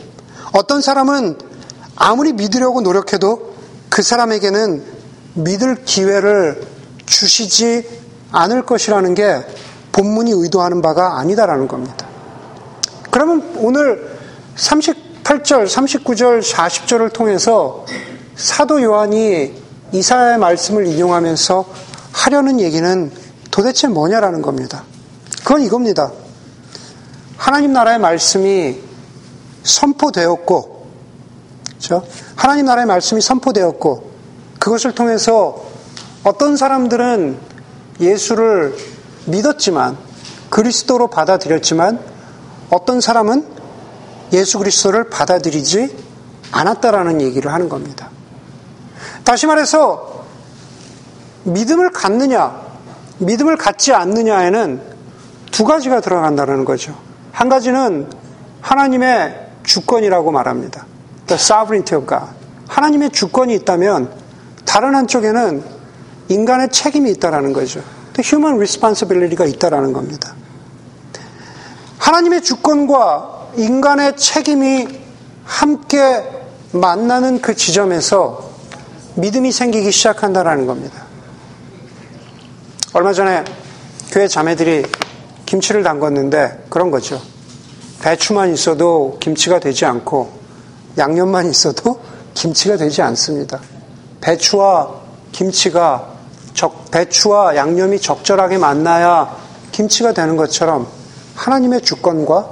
어떤 0.53 0.81
사람은 0.81 1.37
아무리 1.97 2.31
믿으려고 2.31 2.79
노력해도 2.79 3.55
그 3.89 4.01
사람에게는 4.01 4.85
믿을 5.33 5.83
기회를 5.83 6.65
주시지 7.05 7.99
않을 8.31 8.65
것이라는 8.65 9.15
게 9.15 9.43
본문이 9.91 10.31
의도하는 10.31 10.81
바가 10.81 11.19
아니다라는 11.19 11.67
겁니다. 11.67 12.08
그러면 13.09 13.55
오늘 13.57 14.09
38절, 14.55 15.65
39절, 15.65 16.43
40절을 16.43 17.13
통해서 17.13 17.85
사도 18.35 18.81
요한이 18.81 19.53
이사야의 19.91 20.37
말씀을 20.37 20.85
인용하면서 20.87 21.65
하려는 22.11 22.59
얘기는 22.59 23.11
도대체 23.51 23.87
뭐냐라는 23.87 24.41
겁니다. 24.41 24.83
그건 25.43 25.61
이겁니다. 25.61 26.11
하나님 27.37 27.73
나라의 27.73 27.99
말씀이 27.99 28.77
선포되었고, 29.63 30.87
그렇죠? 31.69 32.05
하나님 32.35 32.65
나라의 32.65 32.85
말씀이 32.85 33.21
선포되었고, 33.21 34.09
그것을 34.59 34.93
통해서 34.93 35.65
어떤 36.23 36.57
사람들은 36.57 37.37
예수를 37.99 38.75
믿었지만, 39.25 39.97
그리스도로 40.49 41.07
받아들였지만, 41.07 41.99
어떤 42.69 43.01
사람은 43.01 43.45
예수 44.33 44.59
그리스도를 44.59 45.09
받아들이지 45.09 45.95
않았다라는 46.51 47.21
얘기를 47.21 47.51
하는 47.51 47.69
겁니다. 47.69 48.09
다시 49.23 49.47
말해서, 49.47 50.25
믿음을 51.43 51.91
갖느냐, 51.91 52.61
믿음을 53.19 53.57
갖지 53.57 53.93
않느냐에는 53.93 54.81
두 55.51 55.65
가지가 55.65 56.01
들어간다는 56.01 56.65
거죠. 56.65 56.95
한 57.31 57.49
가지는 57.49 58.07
하나님의 58.61 59.47
주권이라고 59.63 60.31
말합니다. 60.31 60.85
The 61.27 61.39
sovereignty 61.39 62.01
of 62.01 62.07
God. 62.07 62.31
하나님의 62.67 63.11
주권이 63.11 63.53
있다면 63.55 64.11
다른 64.65 64.95
한쪽에는 64.95 65.63
인간의 66.29 66.69
책임이 66.69 67.11
있다라는 67.11 67.53
거죠. 67.53 67.81
The 68.13 68.27
human 68.27 68.57
responsibility가 68.57 69.45
있다라는 69.45 69.93
겁니다. 69.93 70.35
하나님의 71.99 72.41
주권과 72.41 73.49
인간의 73.57 74.17
책임이 74.17 74.87
함께 75.43 76.23
만나는 76.71 77.41
그 77.41 77.55
지점에서 77.55 78.49
믿음이 79.15 79.51
생기기 79.51 79.91
시작한다라는 79.91 80.65
겁니다. 80.65 81.03
얼마 82.93 83.13
전에 83.13 83.43
교회 84.11 84.27
자매들이 84.27 84.85
김치를 85.45 85.83
담궜는데 85.83 86.69
그런 86.69 86.89
거죠. 86.89 87.21
배추만 88.01 88.53
있어도 88.53 89.17
김치가 89.19 89.59
되지 89.59 89.85
않고 89.85 90.31
양념만 90.97 91.49
있어도 91.49 91.99
김치가 92.33 92.77
되지 92.77 93.01
않습니다. 93.01 93.59
배추와 94.21 94.89
김치가 95.31 96.13
적, 96.53 96.89
배추와 96.91 97.55
양념이 97.55 97.99
적절하게 97.99 98.57
만나야 98.57 99.35
김치가 99.71 100.13
되는 100.13 100.37
것처럼 100.37 100.98
하나님의 101.39 101.81
주권과 101.81 102.49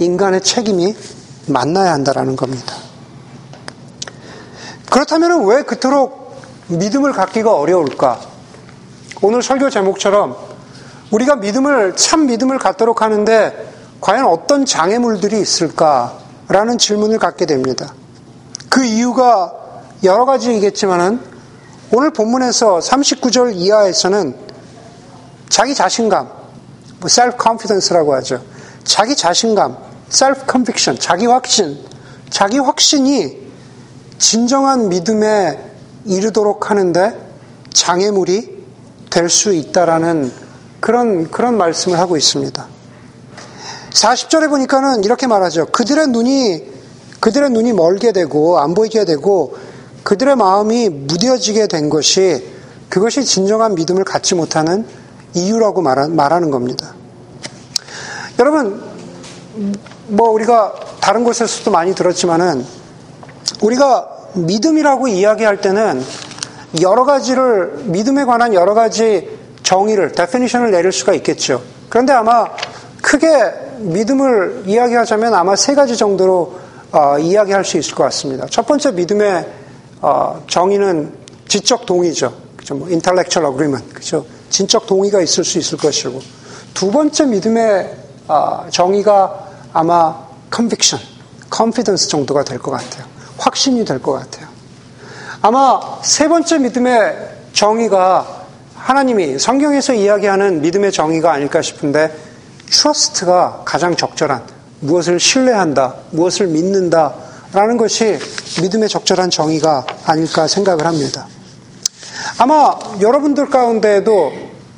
인간의 0.00 0.42
책임이 0.42 0.96
만나야 1.46 1.92
한다라는 1.92 2.34
겁니다. 2.34 2.74
그렇다면 4.90 5.46
왜 5.46 5.62
그토록 5.62 6.34
믿음을 6.66 7.12
갖기가 7.12 7.54
어려울까? 7.54 8.20
오늘 9.22 9.42
설교 9.42 9.70
제목처럼 9.70 10.36
우리가 11.12 11.36
믿음을, 11.36 11.94
참 11.94 12.26
믿음을 12.26 12.58
갖도록 12.58 13.02
하는데 13.02 13.72
과연 14.00 14.26
어떤 14.26 14.66
장애물들이 14.66 15.40
있을까라는 15.40 16.78
질문을 16.78 17.20
갖게 17.20 17.46
됩니다. 17.46 17.94
그 18.68 18.84
이유가 18.84 19.52
여러 20.02 20.24
가지이겠지만은 20.24 21.20
오늘 21.92 22.10
본문에서 22.10 22.80
39절 22.80 23.52
이하에서는 23.54 24.34
자기 25.48 25.74
자신감, 25.74 26.26
뭐 26.26 26.43
self 27.06 27.36
confidence라고 27.40 28.14
하죠. 28.16 28.42
자기 28.84 29.16
자신감, 29.16 29.76
self 30.10 30.42
conviction, 30.50 30.98
자기 30.98 31.26
확신, 31.26 31.78
자기 32.30 32.58
확신이 32.58 33.44
진정한 34.18 34.88
믿음에 34.88 35.58
이르도록 36.04 36.70
하는데 36.70 37.18
장애물이 37.72 38.54
될 39.10 39.28
수 39.28 39.52
있다라는 39.54 40.32
그런 40.80 41.30
그런 41.30 41.56
말씀을 41.56 41.98
하고 41.98 42.16
있습니다. 42.16 42.66
40절에 43.90 44.48
보니까는 44.50 45.04
이렇게 45.04 45.26
말하죠. 45.26 45.66
그들의 45.66 46.08
눈이 46.08 46.74
그들의 47.20 47.50
눈이 47.50 47.72
멀게 47.72 48.12
되고 48.12 48.58
안 48.58 48.74
보이게 48.74 49.04
되고 49.04 49.56
그들의 50.02 50.36
마음이 50.36 50.88
무뎌지게 50.90 51.68
된 51.68 51.88
것이 51.88 52.44
그것이 52.88 53.24
진정한 53.24 53.74
믿음을 53.74 54.04
갖지 54.04 54.34
못하는 54.34 54.86
이유라고 55.34 55.82
말하는 55.82 56.50
겁니다. 56.50 56.94
여러분, 58.38 58.82
뭐 60.08 60.30
우리가 60.30 60.74
다른 61.00 61.24
곳에서도 61.24 61.70
많이 61.70 61.94
들었지만은 61.94 62.64
우리가 63.62 64.08
믿음이라고 64.34 65.08
이야기할 65.08 65.60
때는 65.60 66.02
여러 66.80 67.04
가지를 67.04 67.82
믿음에 67.84 68.24
관한 68.24 68.54
여러 68.54 68.74
가지 68.74 69.28
정의를 69.62 70.12
데피니션을 70.12 70.70
내릴 70.70 70.92
수가 70.92 71.14
있겠죠. 71.14 71.62
그런데 71.88 72.12
아마 72.12 72.46
크게 73.00 73.28
믿음을 73.78 74.64
이야기하자면 74.66 75.34
아마 75.34 75.56
세 75.56 75.74
가지 75.74 75.96
정도로 75.96 76.58
어, 76.90 77.18
이야기할 77.18 77.64
수 77.64 77.76
있을 77.76 77.94
것 77.94 78.04
같습니다. 78.04 78.46
첫 78.48 78.66
번째 78.66 78.92
믿음의 78.92 79.46
어, 80.00 80.42
정의는 80.48 81.12
지적 81.48 81.86
동의죠. 81.86 82.32
그죠? 82.56 82.74
뭐 82.74 82.88
intellectual 82.88 83.50
agreement. 83.52 83.94
그죠? 83.94 84.24
진적 84.54 84.86
동의가 84.86 85.20
있을 85.20 85.42
수 85.42 85.58
있을 85.58 85.76
것이고. 85.78 86.22
두 86.74 86.92
번째 86.92 87.26
믿음의 87.26 87.96
어, 88.28 88.66
정의가 88.70 89.48
아마 89.72 90.14
conviction, 90.54 91.04
confidence 91.52 92.08
정도가 92.08 92.44
될 92.44 92.60
것 92.60 92.70
같아요. 92.70 93.04
확신이 93.36 93.84
될 93.84 93.98
것 93.98 94.12
같아요. 94.12 94.46
아마 95.42 95.80
세 96.04 96.28
번째 96.28 96.58
믿음의 96.58 97.16
정의가 97.52 98.44
하나님이 98.76 99.40
성경에서 99.40 99.94
이야기하는 99.94 100.60
믿음의 100.62 100.92
정의가 100.92 101.32
아닐까 101.32 101.60
싶은데 101.60 102.16
trust가 102.70 103.62
가장 103.64 103.96
적절한 103.96 104.44
무엇을 104.80 105.18
신뢰한다, 105.18 105.96
무엇을 106.12 106.46
믿는다, 106.46 107.12
라는 107.52 107.76
것이 107.76 108.18
믿음의 108.62 108.88
적절한 108.88 109.30
정의가 109.30 109.84
아닐까 110.04 110.46
생각을 110.46 110.86
합니다. 110.86 111.26
아마 112.38 112.76
여러분들 113.00 113.48
가운데에도 113.48 114.32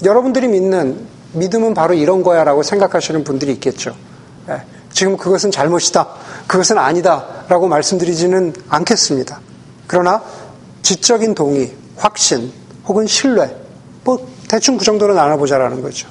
여러분들이 0.05 0.49
믿는 0.49 1.07
믿음은 1.33 1.75
바로 1.75 1.95
이런 1.95 2.23
거야 2.23 2.45
라고 2.45 2.63
생각하시는 2.63 3.25
분들이 3.25 3.53
있겠죠. 3.53 3.95
예, 4.49 4.63
지금 4.93 5.17
그것은 5.17 5.51
잘못이다, 5.51 6.07
그것은 6.47 6.79
아니다 6.79 7.27
라고 7.49 7.67
말씀드리지는 7.69 8.55
않겠습니다. 8.69 9.41
그러나 9.87 10.23
지적인 10.83 11.35
동의, 11.35 11.73
확신, 11.97 12.53
혹은 12.87 13.07
신뢰, 13.07 13.57
뭐 14.05 14.27
대충 14.49 14.77
그 14.77 14.85
정도로 14.85 15.15
나눠보자라는 15.15 15.83
거죠. 15.83 16.09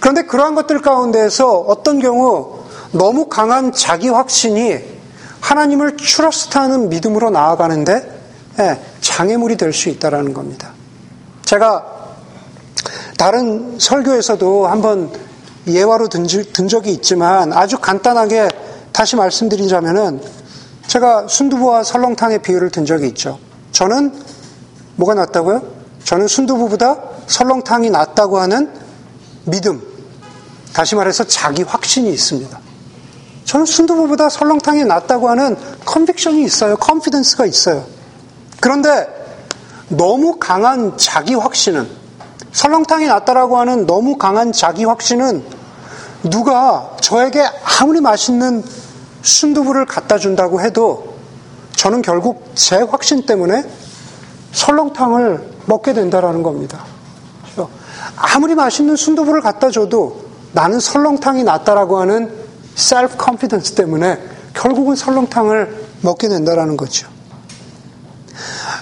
그런데 0.00 0.22
그러한 0.22 0.54
것들 0.54 0.82
가운데에서 0.82 1.58
어떤 1.60 2.00
경우 2.00 2.60
너무 2.92 3.26
강한 3.28 3.72
자기 3.72 4.08
확신이 4.08 4.78
하나님을 5.40 5.96
추러스트하는 5.96 6.88
믿음으로 6.88 7.30
나아가는데 7.30 8.16
예, 8.58 8.80
장애물이 9.16 9.56
될 9.56 9.72
수 9.72 9.88
있다라는 9.88 10.34
겁니다. 10.34 10.72
제가 11.46 11.86
다른 13.16 13.78
설교에서도 13.78 14.66
한번 14.66 15.10
예화로 15.66 16.08
든, 16.08 16.28
적이 16.68 16.92
있지만 16.92 17.50
아주 17.54 17.78
간단하게 17.78 18.50
다시 18.92 19.16
말씀드리자면은 19.16 20.20
제가 20.86 21.28
순두부와 21.28 21.82
설렁탕의 21.82 22.42
비유를 22.42 22.70
든 22.70 22.84
적이 22.84 23.08
있죠. 23.08 23.38
저는 23.72 24.12
뭐가 24.96 25.14
낫다고요? 25.14 25.62
저는 26.04 26.28
순두부보다 26.28 26.98
설렁탕이 27.26 27.88
낫다고 27.88 28.38
하는 28.38 28.70
믿음. 29.44 29.80
다시 30.74 30.94
말해서 30.94 31.24
자기 31.24 31.62
확신이 31.62 32.12
있습니다. 32.12 32.60
저는 33.46 33.64
순두부보다 33.64 34.28
설렁탕이 34.28 34.84
낫다고 34.84 35.30
하는 35.30 35.56
컨빅션이 35.86 36.44
있어요. 36.44 36.76
컨피던스가 36.76 37.46
있어요. 37.46 37.95
그런데 38.60 39.08
너무 39.88 40.38
강한 40.38 40.96
자기 40.96 41.34
확신은 41.34 41.88
설렁탕이 42.52 43.06
낫다라고 43.06 43.58
하는 43.58 43.86
너무 43.86 44.16
강한 44.16 44.52
자기 44.52 44.84
확신은 44.84 45.44
누가 46.24 46.96
저에게 47.00 47.44
아무리 47.80 48.00
맛있는 48.00 48.64
순두부를 49.22 49.86
갖다 49.86 50.18
준다고 50.18 50.60
해도 50.60 51.16
저는 51.76 52.02
결국 52.02 52.50
제 52.54 52.76
확신 52.76 53.26
때문에 53.26 53.64
설렁탕을 54.52 55.56
먹게 55.66 55.92
된다라는 55.92 56.42
겁니다. 56.42 56.84
아무리 58.16 58.54
맛있는 58.54 58.96
순두부를 58.96 59.40
갖다 59.42 59.70
줘도 59.70 60.24
나는 60.52 60.80
설렁탕이 60.80 61.44
낫다라고 61.44 62.00
하는 62.00 62.32
self 62.74 63.16
confidence 63.16 63.74
때문에 63.74 64.18
결국은 64.54 64.96
설렁탕을 64.96 65.86
먹게 66.00 66.28
된다라는 66.28 66.76
거죠. 66.76 67.08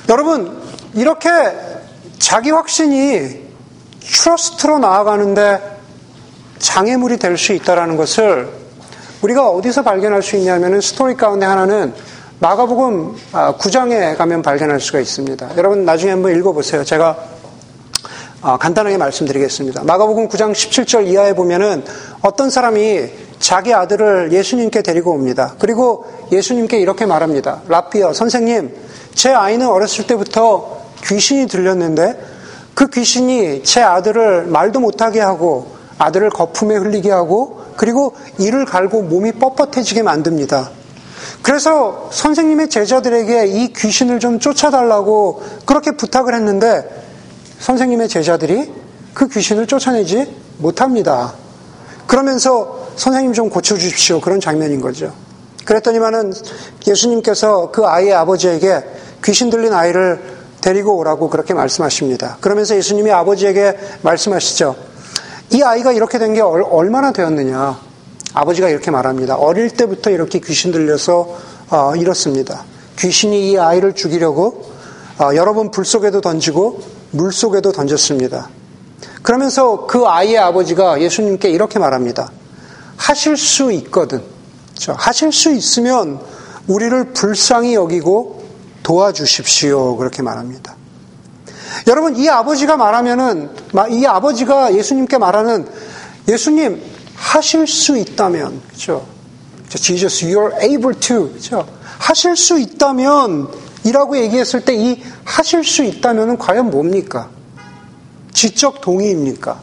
여러분, 0.09 0.61
이렇게 0.95 1.29
자기 2.19 2.51
확신이 2.51 3.43
트러스트로 4.01 4.79
나아가는데 4.79 5.75
장애물이 6.59 7.19
될 7.19 7.37
수 7.37 7.53
있다라는 7.53 7.97
것을 7.97 8.49
우리가 9.23 9.49
어디서 9.49 9.83
발견할 9.83 10.23
수 10.23 10.37
있냐면은 10.37 10.81
스토리 10.81 11.15
가운데 11.15 11.47
하나는 11.47 11.95
마가복음 12.41 13.17
9장에 13.33 14.13
아, 14.13 14.17
가면 14.17 14.43
발견할 14.43 14.81
수가 14.81 15.01
있습니다. 15.01 15.57
여러분 15.57 15.85
나중에 15.85 16.13
한번 16.13 16.37
읽어보세요. 16.37 16.85
제가 16.85 17.17
아, 18.43 18.59
간단하게 18.59 18.99
말씀드리겠습니다. 18.99 19.85
마가복음 19.85 20.29
9장 20.29 20.53
17절 20.53 21.07
이하에 21.07 21.35
보면은 21.35 21.85
어떤 22.21 22.51
사람이 22.51 23.09
자기 23.39 23.73
아들을 23.73 24.33
예수님께 24.33 24.83
데리고 24.83 25.13
옵니다. 25.13 25.55
그리고 25.59 26.07
예수님께 26.31 26.79
이렇게 26.79 27.07
말합니다. 27.07 27.63
라피어, 27.69 28.13
선생님, 28.13 28.75
제 29.15 29.31
아이는 29.31 29.67
어렸을 29.67 30.07
때부터 30.07 30.83
귀신이 31.05 31.47
들렸는데 31.47 32.19
그 32.75 32.89
귀신이 32.89 33.63
제 33.63 33.83
아들을 33.83 34.47
말도 34.47 34.81
못하게 34.81 35.21
하고 35.21 35.75
아들을 35.99 36.31
거품에 36.31 36.75
흘리게 36.77 37.11
하고 37.11 37.63
그리고 37.77 38.15
이를 38.39 38.65
갈고 38.65 39.03
몸이 39.03 39.33
뻣뻣해지게 39.33 40.03
만듭니다. 40.03 40.71
그래서 41.43 42.09
선생님의 42.11 42.69
제자들에게 42.69 43.47
이 43.47 43.73
귀신을 43.73 44.19
좀 44.19 44.41
쫓아달라고 44.41 45.43
그렇게 45.67 45.93
부탁을 45.93 46.35
했는데 46.35 46.89
선생님의 47.61 48.09
제자들이 48.09 48.73
그 49.13 49.29
귀신을 49.29 49.67
쫓아내지 49.67 50.35
못합니다. 50.59 51.35
그러면서 52.07 52.89
선생님 52.97 53.33
좀 53.33 53.51
고쳐주십시오. 53.51 54.21
그런 54.21 54.41
장면인 54.41 54.81
거죠. 54.81 55.13
그랬더니만은 55.65 56.33
예수님께서 56.87 57.71
그 57.71 57.87
아이의 57.87 58.13
아버지에게 58.15 58.83
귀신 59.25 59.51
들린 59.51 59.73
아이를 59.73 60.21
데리고 60.61 60.97
오라고 60.97 61.31
그렇게 61.31 61.55
말씀하십니다. 61.55 62.39
그러면서 62.41 62.77
예수님이 62.77 63.11
아버지에게 63.11 63.77
말씀하시죠. 64.03 64.77
이 65.51 65.63
아이가 65.63 65.93
이렇게 65.93 66.19
된 66.19 66.35
게 66.35 66.41
얼마나 66.41 67.13
되었느냐. 67.13 67.79
아버지가 68.35 68.69
이렇게 68.69 68.91
말합니다. 68.91 69.37
어릴 69.37 69.71
때부터 69.71 70.11
이렇게 70.11 70.41
귀신 70.41 70.73
들려서 70.73 71.37
어, 71.71 71.95
이렇습니다. 71.97 72.65
귀신이 72.99 73.51
이 73.53 73.59
아이를 73.59 73.95
죽이려고 73.95 74.65
어, 75.19 75.31
여러 75.35 75.55
번 75.55 75.71
불 75.71 75.85
속에도 75.85 76.21
던지고 76.21 76.81
물 77.13 77.33
속에도 77.33 77.73
던졌습니다. 77.73 78.49
그러면서 79.23 79.87
그 79.87 80.05
아이의 80.07 80.39
아버지가 80.39 81.01
예수님께 81.01 81.49
이렇게 81.51 81.79
말합니다. 81.79 82.31
하실 82.97 83.37
수 83.37 83.71
있거든. 83.73 84.23
하실 84.89 85.33
수 85.33 85.53
있으면 85.53 86.21
우리를 86.67 87.13
불쌍히 87.13 87.75
여기고 87.75 88.44
도와주십시오. 88.85 89.97
그렇게 89.97 90.23
말합니다. 90.23 90.77
여러분, 91.89 92.15
이 92.17 92.29
아버지가 92.29 92.77
말하면은, 92.77 93.51
이 93.91 94.07
아버지가 94.07 94.77
예수님께 94.77 95.19
말하는 95.19 95.67
예수님 96.29 96.81
하실 97.17 97.67
수 97.67 97.99
있다면, 97.99 98.63
그죠? 98.71 99.05
Jesus, 99.69 100.25
you're 100.27 100.63
able 100.63 100.95
to, 101.01 101.33
그죠? 101.33 101.67
하실 101.99 102.37
수 102.37 102.61
있다면, 102.61 103.49
이라고 103.85 104.17
얘기했을 104.17 104.65
때 104.65 104.77
이 104.77 105.03
하실 105.25 105.65
수 105.65 105.83
있다면은 105.83 106.39
과연 106.39 106.71
뭡니까? 106.71 107.29
지적 108.33 108.81
동의입니까? 108.81 109.61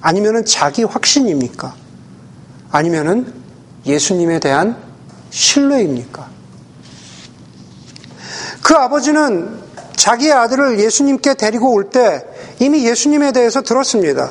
아니면은 0.00 0.44
자기 0.44 0.84
확신입니까? 0.84 1.74
아니면은 2.70 3.32
예수님에 3.86 4.38
대한 4.38 4.76
신뢰입니까? 5.30 6.37
그 8.68 8.74
아버지는 8.74 9.48
자기의 9.96 10.30
아들을 10.30 10.78
예수님께 10.78 11.34
데리고 11.34 11.72
올 11.72 11.88
때 11.88 12.22
이미 12.60 12.86
예수님에 12.86 13.32
대해서 13.32 13.62
들었습니다. 13.62 14.30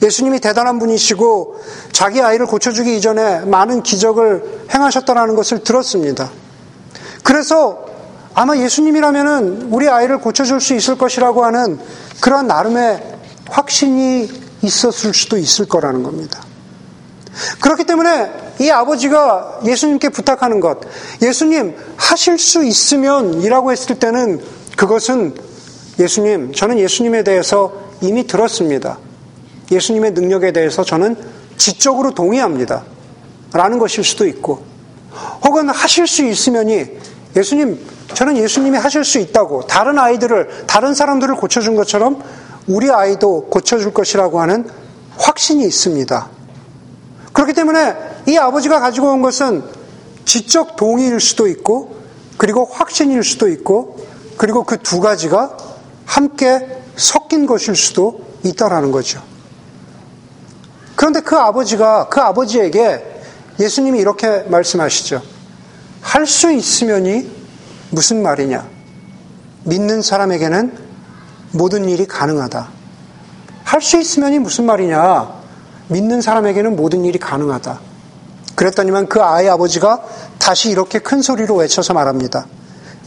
예수님이 0.00 0.38
대단한 0.38 0.78
분이시고 0.78 1.56
자기 1.90 2.22
아이를 2.22 2.46
고쳐주기 2.46 2.96
이전에 2.96 3.40
많은 3.40 3.82
기적을 3.82 4.68
행하셨다는 4.72 5.34
것을 5.34 5.64
들었습니다. 5.64 6.30
그래서 7.24 7.84
아마 8.34 8.56
예수님이라면은 8.56 9.70
우리 9.72 9.88
아이를 9.88 10.18
고쳐줄 10.18 10.60
수 10.60 10.74
있을 10.74 10.96
것이라고 10.96 11.44
하는 11.44 11.80
그런 12.20 12.46
나름의 12.46 13.02
확신이 13.50 14.30
있었을 14.62 15.12
수도 15.12 15.38
있을 15.38 15.66
거라는 15.66 16.04
겁니다. 16.04 16.40
그렇기 17.60 17.82
때문에 17.82 18.45
이 18.58 18.70
아버지가 18.70 19.60
예수님께 19.64 20.08
부탁하는 20.08 20.60
것, 20.60 20.80
예수님 21.20 21.76
하실 21.96 22.38
수 22.38 22.64
있으면 22.64 23.42
이라고 23.42 23.72
했을 23.72 23.98
때는 23.98 24.40
그것은 24.76 25.34
예수님, 25.98 26.52
저는 26.52 26.78
예수님에 26.78 27.22
대해서 27.22 27.72
이미 28.00 28.26
들었습니다. 28.26 28.98
예수님의 29.70 30.12
능력에 30.12 30.52
대해서 30.52 30.84
저는 30.84 31.16
지적으로 31.56 32.12
동의합니다. 32.12 32.84
라는 33.52 33.78
것일 33.78 34.04
수도 34.04 34.26
있고, 34.26 34.62
혹은 35.44 35.68
하실 35.70 36.06
수 36.06 36.24
있으면이 36.24 36.98
예수님, 37.34 37.80
저는 38.12 38.36
예수님이 38.36 38.76
하실 38.76 39.04
수 39.04 39.18
있다고 39.18 39.66
다른 39.66 39.98
아이들을, 39.98 40.66
다른 40.66 40.94
사람들을 40.94 41.34
고쳐준 41.36 41.76
것처럼 41.76 42.22
우리 42.66 42.90
아이도 42.90 43.46
고쳐줄 43.46 43.94
것이라고 43.94 44.40
하는 44.40 44.68
확신이 45.16 45.64
있습니다. 45.64 46.28
그렇기 47.32 47.52
때문에 47.52 48.15
이 48.26 48.36
아버지가 48.36 48.80
가지고 48.80 49.12
온 49.12 49.22
것은 49.22 49.62
지적 50.24 50.76
동의일 50.76 51.20
수도 51.20 51.46
있고, 51.48 51.96
그리고 52.36 52.64
확신일 52.64 53.22
수도 53.22 53.48
있고, 53.48 53.98
그리고 54.36 54.64
그 54.64 54.76
두 54.78 55.00
가지가 55.00 55.56
함께 56.04 56.82
섞인 56.96 57.46
것일 57.46 57.76
수도 57.76 58.20
있다라는 58.42 58.90
거죠. 58.92 59.22
그런데 60.94 61.20
그 61.20 61.36
아버지가 61.36 62.08
그 62.08 62.20
아버지에게 62.20 63.20
예수님이 63.60 63.98
이렇게 63.98 64.44
말씀하시죠. 64.48 65.22
할 66.00 66.26
수 66.26 66.52
있으면이 66.52 67.30
무슨 67.90 68.22
말이냐? 68.22 68.66
믿는 69.64 70.02
사람에게는 70.02 70.76
모든 71.52 71.88
일이 71.88 72.06
가능하다. 72.06 72.68
할 73.64 73.80
수 73.82 73.98
있으면이 73.98 74.38
무슨 74.38 74.66
말이냐? 74.66 75.34
믿는 75.88 76.20
사람에게는 76.20 76.76
모든 76.76 77.04
일이 77.04 77.18
가능하다. 77.18 77.80
그랬더니만 78.56 79.06
그 79.06 79.22
아이 79.22 79.48
아버지가 79.48 80.02
다시 80.38 80.70
이렇게 80.70 80.98
큰 80.98 81.22
소리로 81.22 81.54
외쳐서 81.54 81.94
말합니다. 81.94 82.46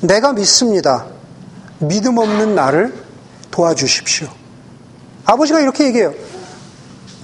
내가 0.02 0.32
믿습니다. 0.32 1.06
믿음 1.80 2.18
없는 2.18 2.56
나를 2.56 2.94
도와주십시오. 3.52 4.28
아버지가 5.26 5.60
이렇게 5.60 5.86
얘기해요. 5.86 6.14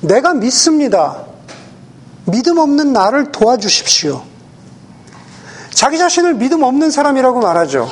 내가 0.02 0.34
믿습니다. 0.34 1.24
믿음 2.26 2.58
없는 2.58 2.92
나를 2.92 3.32
도와주십시오. 3.32 4.22
자기 5.70 5.98
자신을 5.98 6.34
믿음 6.34 6.64
없는 6.64 6.92
사람이라고 6.92 7.40
말하죠. 7.40 7.90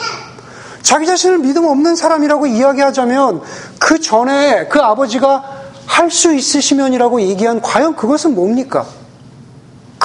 자기 0.81 1.05
자신을 1.05 1.39
믿음 1.39 1.65
없는 1.65 1.95
사람이라고 1.95 2.47
이야기하자면 2.47 3.41
그 3.79 3.99
전에 3.99 4.67
그 4.67 4.79
아버지가 4.79 5.61
할 5.85 6.09
수 6.09 6.33
있으시면이라고 6.33 7.21
얘기한 7.21 7.61
과연 7.61 7.95
그것은 7.95 8.35
뭡니까? 8.35 8.85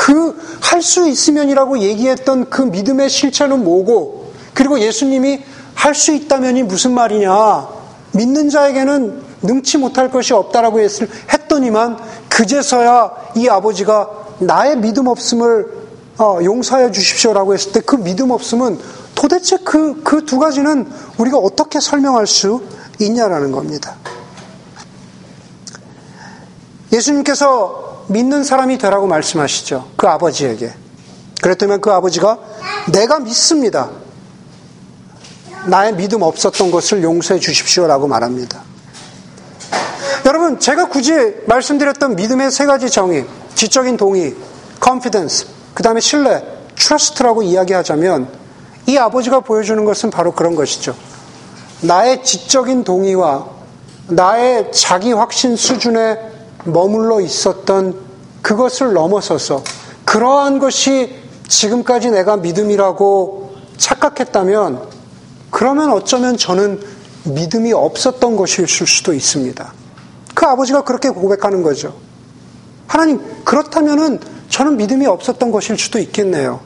그 0.08 0.38
할 0.60 0.82
수 0.82 1.08
있으면이라고 1.08 1.78
얘기했던 1.80 2.50
그 2.50 2.62
믿음의 2.62 3.08
실체는 3.10 3.64
뭐고 3.64 4.32
그리고 4.54 4.80
예수님이 4.80 5.42
할 5.74 5.94
수 5.94 6.12
있다면이 6.12 6.64
무슨 6.64 6.92
말이냐? 6.94 7.68
믿는 8.12 8.50
자에게는 8.50 9.22
능치 9.42 9.78
못할 9.78 10.10
것이 10.10 10.34
없다라고 10.34 10.80
했을, 10.80 11.08
했더니만 11.32 11.98
그제서야 12.28 13.12
이 13.36 13.48
아버지가 13.48 14.10
나의 14.40 14.78
믿음 14.78 15.06
없음을 15.06 15.78
어, 16.18 16.38
용서하여 16.42 16.90
주십시오라고 16.90 17.54
했을 17.54 17.72
때 17.72 17.80
그 17.80 17.96
믿음 17.96 18.30
없음은 18.30 18.78
도대체 19.14 19.56
그, 19.64 20.02
그 20.02 20.24
두 20.24 20.38
가지는 20.38 20.90
우리가 21.18 21.38
어떻게 21.38 21.80
설명할 21.80 22.26
수 22.26 22.62
있냐라는 22.98 23.52
겁니다. 23.52 23.94
예수님께서 26.92 27.87
믿는 28.08 28.42
사람이 28.42 28.78
되라고 28.78 29.06
말씀하시죠. 29.06 29.90
그 29.96 30.06
아버지에게. 30.08 30.72
그랬더니 31.40 31.80
그 31.80 31.92
아버지가 31.92 32.38
내가 32.92 33.20
믿습니다. 33.20 33.90
나의 35.66 35.94
믿음 35.94 36.22
없었던 36.22 36.70
것을 36.70 37.02
용서해 37.02 37.38
주십시오라고 37.38 38.08
말합니다. 38.08 38.62
여러분, 40.24 40.58
제가 40.58 40.88
굳이 40.88 41.12
말씀드렸던 41.46 42.16
믿음의 42.16 42.50
세 42.50 42.66
가지 42.66 42.90
정의, 42.90 43.26
지적인 43.54 43.96
동의, 43.96 44.34
confidence, 44.82 45.46
그 45.74 45.82
다음에 45.82 46.00
신뢰, 46.00 46.42
trust라고 46.74 47.42
이야기하자면 47.42 48.28
이 48.86 48.96
아버지가 48.96 49.40
보여주는 49.40 49.84
것은 49.84 50.10
바로 50.10 50.32
그런 50.32 50.54
것이죠. 50.54 50.94
나의 51.82 52.24
지적인 52.24 52.84
동의와 52.84 53.46
나의 54.08 54.72
자기 54.72 55.12
확신 55.12 55.56
수준에 55.56 56.37
머물러 56.72 57.20
있었던 57.20 57.94
그것을 58.42 58.92
넘어서서 58.92 59.62
그러한 60.04 60.58
것이 60.58 61.14
지금까지 61.48 62.10
내가 62.10 62.36
믿음이라고 62.36 63.56
착각했다면 63.76 64.88
그러면 65.50 65.92
어쩌면 65.92 66.36
저는 66.36 66.80
믿음이 67.24 67.72
없었던 67.72 68.36
것일 68.36 68.68
수도 68.68 69.12
있습니다. 69.12 69.72
그 70.34 70.46
아버지가 70.46 70.84
그렇게 70.84 71.10
고백하는 71.10 71.62
거죠. 71.62 71.94
하나님, 72.86 73.20
그렇다면은 73.44 74.20
저는 74.48 74.76
믿음이 74.76 75.06
없었던 75.06 75.50
것일 75.50 75.78
수도 75.78 75.98
있겠네요. 75.98 76.60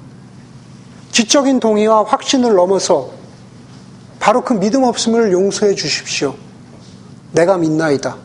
지적인 1.10 1.60
동의와 1.60 2.04
확신을 2.04 2.54
넘어서 2.54 3.10
바로 4.18 4.42
그 4.42 4.54
믿음 4.54 4.84
없음을 4.84 5.32
용서해 5.32 5.74
주십시오. 5.74 6.34
내가 7.32 7.56
믿나이다. 7.56 8.16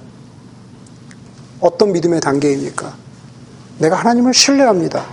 어떤 1.59 1.91
믿음의 1.91 2.21
단계입니까? 2.21 2.95
내가 3.79 3.95
하나님을 3.97 4.33
신뢰합니다. 4.33 5.05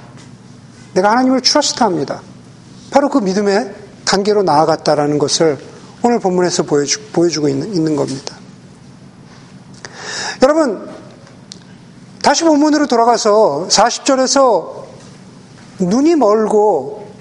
내가 0.94 1.11
하나님을 1.11 1.40
트러스트합니다. 1.40 2.22
바로 2.90 3.09
그 3.09 3.18
믿음의 3.18 3.74
단계로 4.04 4.42
나아갔다라는 4.42 5.18
것을 5.18 5.59
오늘 6.02 6.18
본문에서 6.18 6.64
보여주, 6.64 7.00
보여주고 7.12 7.48
있는, 7.48 7.74
있는 7.74 7.96
겁니다. 7.96 8.37
여러분, 10.42 10.88
다시 12.22 12.44
본문으로 12.44 12.87
돌아가서 12.87 13.66
40절에서 13.68 14.85
눈이 15.80 16.16
멀고 16.16 17.12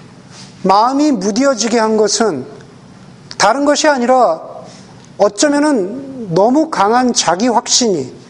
마음이 0.62 1.12
무뎌지게 1.12 1.78
한 1.78 1.96
것은 1.96 2.46
다른 3.38 3.64
것이 3.64 3.88
아니라 3.88 4.40
어쩌면은 5.18 6.34
너무 6.34 6.70
강한 6.70 7.12
자기 7.12 7.48
확신이 7.48 8.23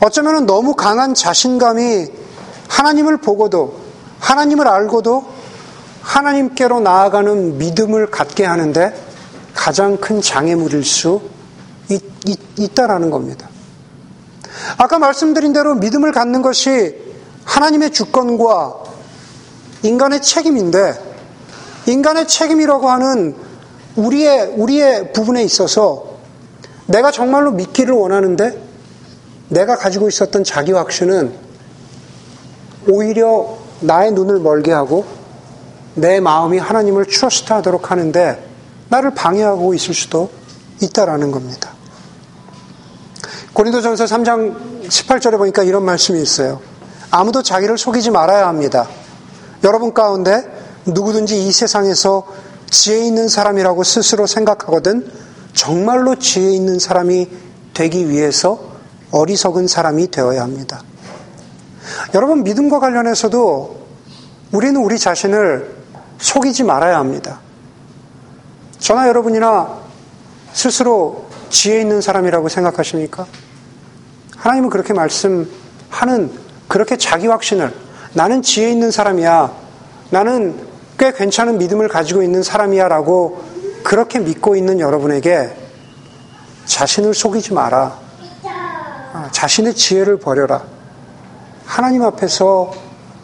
어쩌면은 0.00 0.46
너무 0.46 0.74
강한 0.74 1.14
자신감이 1.14 2.06
하나님을 2.68 3.18
보고도 3.18 3.76
하나님을 4.20 4.68
알고도 4.68 5.24
하나님께로 6.02 6.80
나아가는 6.80 7.58
믿음을 7.58 8.10
갖게 8.10 8.44
하는데 8.44 8.94
가장 9.54 9.96
큰 9.96 10.20
장애물일 10.20 10.84
수 10.84 11.20
있, 11.90 12.02
있, 12.26 12.38
있다라는 12.58 13.10
겁니다. 13.10 13.48
아까 14.76 14.98
말씀드린 14.98 15.52
대로 15.52 15.74
믿음을 15.74 16.12
갖는 16.12 16.42
것이 16.42 16.96
하나님의 17.44 17.90
주권과 17.90 18.74
인간의 19.82 20.22
책임인데 20.22 21.08
인간의 21.86 22.28
책임이라고 22.28 22.88
하는 22.88 23.34
우리의, 23.96 24.54
우리의 24.56 25.12
부분에 25.12 25.42
있어서 25.42 26.18
내가 26.86 27.10
정말로 27.10 27.50
믿기를 27.52 27.94
원하는데 27.94 28.67
내가 29.48 29.76
가지고 29.76 30.08
있었던 30.08 30.44
자기 30.44 30.72
확신은 30.72 31.32
오히려 32.88 33.56
나의 33.80 34.12
눈을 34.12 34.40
멀게 34.40 34.72
하고 34.72 35.04
내 35.94 36.20
마음이 36.20 36.58
하나님을 36.58 37.06
트러스트 37.06 37.52
하도록 37.52 37.90
하는데 37.90 38.46
나를 38.88 39.14
방해하고 39.14 39.74
있을 39.74 39.94
수도 39.94 40.30
있다라는 40.82 41.30
겁니다. 41.30 41.72
고린도전서 43.52 44.04
3장 44.04 44.88
18절에 44.88 45.36
보니까 45.36 45.62
이런 45.64 45.84
말씀이 45.84 46.22
있어요. 46.22 46.60
아무도 47.10 47.42
자기를 47.42 47.76
속이지 47.76 48.10
말아야 48.10 48.46
합니다. 48.46 48.88
여러분 49.64 49.92
가운데 49.92 50.44
누구든지 50.86 51.46
이 51.46 51.52
세상에서 51.52 52.26
지혜 52.70 53.04
있는 53.04 53.28
사람이라고 53.28 53.82
스스로 53.82 54.26
생각하거든 54.26 55.10
정말로 55.54 56.16
지혜 56.16 56.52
있는 56.52 56.78
사람이 56.78 57.28
되기 57.74 58.08
위해서 58.08 58.67
어리석은 59.10 59.66
사람이 59.66 60.10
되어야 60.10 60.42
합니다. 60.42 60.82
여러분 62.14 62.42
믿음과 62.42 62.80
관련해서도 62.80 63.78
우리는 64.52 64.76
우리 64.76 64.98
자신을 64.98 65.76
속이지 66.18 66.64
말아야 66.64 66.98
합니다. 66.98 67.40
저나 68.78 69.08
여러분이나 69.08 69.78
스스로 70.52 71.26
지혜 71.50 71.80
있는 71.80 72.00
사람이라고 72.00 72.48
생각하십니까? 72.48 73.26
하나님은 74.36 74.70
그렇게 74.70 74.92
말씀하는 74.92 76.30
그렇게 76.68 76.96
자기 76.96 77.26
확신을 77.26 77.74
나는 78.12 78.42
지혜 78.42 78.70
있는 78.70 78.90
사람이야. 78.90 79.52
나는 80.10 80.66
꽤 80.98 81.12
괜찮은 81.12 81.58
믿음을 81.58 81.88
가지고 81.88 82.22
있는 82.22 82.42
사람이야 82.42 82.88
라고 82.88 83.42
그렇게 83.82 84.18
믿고 84.18 84.56
있는 84.56 84.80
여러분에게 84.80 85.54
자신을 86.66 87.14
속이지 87.14 87.54
마라. 87.54 88.07
아, 89.18 89.28
자신의 89.32 89.74
지혜를 89.74 90.20
버려라. 90.20 90.62
하나님 91.66 92.04
앞에서 92.04 92.72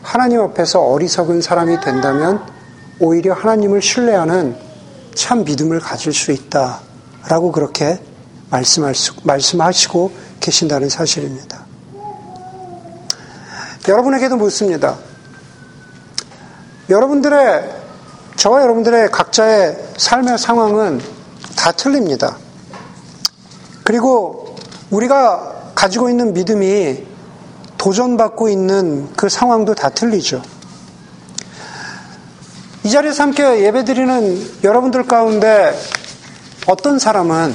하나님 0.02 0.40
앞에서 0.40 0.80
어리석은 0.80 1.40
사람이 1.40 1.80
된다면 1.82 2.44
오히려 2.98 3.32
하나님을 3.32 3.80
신뢰하는 3.80 4.56
참 5.14 5.44
믿음을 5.44 5.78
가질 5.78 6.12
수 6.12 6.32
있다라고 6.32 7.52
그렇게 7.52 8.00
말씀할 8.50 8.96
수, 8.96 9.12
말씀하시고 9.22 10.10
계신다는 10.40 10.88
사실입니다. 10.88 11.64
여러분에게도 13.86 14.36
묻습니다. 14.36 14.96
여러분들의 16.90 17.70
저와 18.34 18.62
여러분들의 18.62 19.12
각자의 19.12 19.78
삶의 19.96 20.38
상황은 20.38 21.00
다 21.56 21.70
틀립니다. 21.70 22.36
그리고 23.84 24.56
우리가 24.90 25.53
가지고 25.74 26.08
있는 26.08 26.32
믿음이 26.32 27.04
도전받고 27.78 28.48
있는 28.48 29.08
그 29.16 29.28
상황도 29.28 29.74
다 29.74 29.88
틀리죠. 29.90 30.42
이 32.84 32.90
자리에서 32.90 33.22
함께 33.22 33.64
예배드리는 33.64 34.62
여러분들 34.62 35.06
가운데 35.06 35.74
어떤 36.66 36.98
사람은 36.98 37.54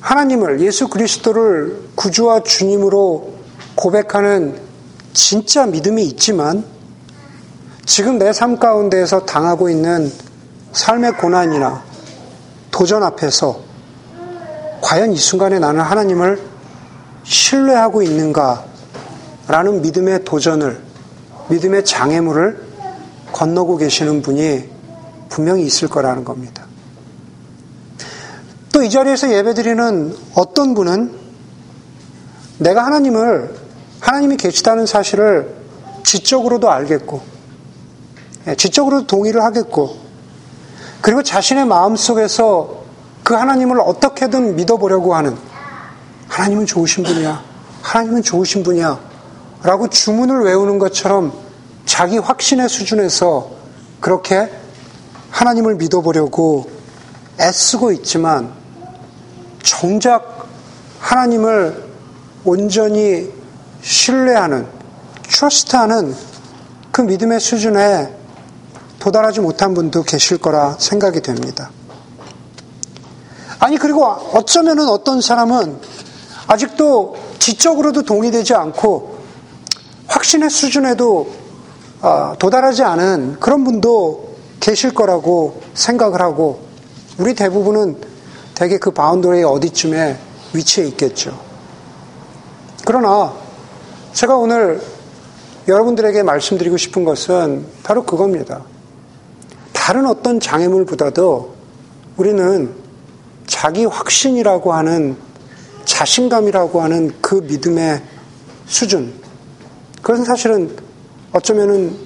하나님을 0.00 0.60
예수 0.60 0.88
그리스도를 0.88 1.80
구주와 1.94 2.42
주님으로 2.42 3.34
고백하는 3.74 4.60
진짜 5.12 5.66
믿음이 5.66 6.04
있지만 6.04 6.64
지금 7.84 8.18
내 8.18 8.32
삶 8.32 8.58
가운데에서 8.58 9.24
당하고 9.24 9.70
있는 9.70 10.12
삶의 10.72 11.16
고난이나 11.18 11.82
도전 12.70 13.02
앞에서 13.02 13.60
과연 14.82 15.12
이 15.12 15.16
순간에 15.16 15.58
나는 15.58 15.80
하나님을 15.80 16.55
신뢰하고 17.26 18.02
있는가 18.02 18.64
라는 19.48 19.82
믿음의 19.82 20.24
도전을, 20.24 20.80
믿음의 21.48 21.84
장애물을 21.84 22.66
건너고 23.32 23.76
계시는 23.76 24.22
분이 24.22 24.68
분명히 25.28 25.64
있을 25.64 25.88
거라는 25.88 26.24
겁니다. 26.24 26.64
또 28.72 28.82
이 28.82 28.90
자리에서 28.90 29.32
예배드리는 29.32 30.14
어떤 30.34 30.74
분은 30.74 31.12
내가 32.58 32.84
하나님을, 32.84 33.54
하나님이 34.00 34.36
계시다는 34.36 34.86
사실을 34.86 35.54
지적으로도 36.04 36.70
알겠고, 36.70 37.22
예, 38.48 38.54
지적으로도 38.54 39.06
동의를 39.06 39.42
하겠고, 39.42 39.96
그리고 41.00 41.22
자신의 41.22 41.66
마음 41.66 41.96
속에서 41.96 42.84
그 43.24 43.34
하나님을 43.34 43.80
어떻게든 43.80 44.56
믿어보려고 44.56 45.14
하는 45.14 45.36
하나님은 46.36 46.66
좋으신 46.66 47.02
분이야. 47.02 47.42
하나님은 47.80 48.22
좋으신 48.22 48.62
분이야. 48.62 49.00
라고 49.62 49.88
주문을 49.88 50.44
외우는 50.44 50.78
것처럼 50.78 51.32
자기 51.86 52.18
확신의 52.18 52.68
수준에서 52.68 53.52
그렇게 54.00 54.50
하나님을 55.30 55.76
믿어보려고 55.76 56.70
애쓰고 57.40 57.90
있지만 57.92 58.52
정작 59.62 60.46
하나님을 61.00 61.84
온전히 62.44 63.32
신뢰하는, 63.80 64.66
트러스트하는 65.22 66.14
그 66.92 67.00
믿음의 67.00 67.40
수준에 67.40 68.14
도달하지 68.98 69.40
못한 69.40 69.72
분도 69.72 70.02
계실 70.02 70.36
거라 70.36 70.76
생각이 70.78 71.22
됩니다. 71.22 71.70
아니, 73.58 73.78
그리고 73.78 74.04
어쩌면은 74.04 74.86
어떤 74.88 75.22
사람은 75.22 75.95
아직도 76.46 77.16
지적으로도 77.38 78.02
동의되지 78.02 78.54
않고 78.54 79.18
확신의 80.06 80.50
수준에도 80.50 81.28
아, 82.02 82.36
도달하지 82.38 82.82
않은 82.82 83.40
그런 83.40 83.64
분도 83.64 84.36
계실 84.60 84.94
거라고 84.94 85.60
생각을 85.74 86.20
하고 86.20 86.60
우리 87.18 87.34
대부분은 87.34 88.00
대개 88.54 88.78
그 88.78 88.90
boundary 88.90 89.42
어디쯤에 89.42 90.18
위치해 90.52 90.86
있겠죠. 90.88 91.38
그러나 92.84 93.32
제가 94.12 94.36
오늘 94.36 94.80
여러분들에게 95.68 96.22
말씀드리고 96.22 96.76
싶은 96.76 97.04
것은 97.04 97.66
바로 97.82 98.04
그겁니다. 98.04 98.62
다른 99.72 100.06
어떤 100.06 100.38
장애물보다도 100.40 101.54
우리는 102.16 102.74
자기 103.46 103.84
확신이라고 103.84 104.72
하는 104.72 105.16
자신감이라고 105.96 106.82
하는 106.82 107.10
그 107.22 107.36
믿음의 107.36 108.02
수준, 108.66 109.14
그것은 110.02 110.26
사실은 110.26 110.76
어쩌면은 111.32 111.96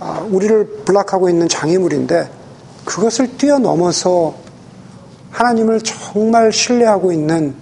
아, 0.00 0.26
우리를 0.28 0.82
블락하고 0.84 1.28
있는 1.28 1.48
장애물인데 1.48 2.28
그것을 2.84 3.36
뛰어넘어서 3.36 4.34
하나님을 5.30 5.82
정말 5.82 6.52
신뢰하고 6.52 7.12
있는 7.12 7.54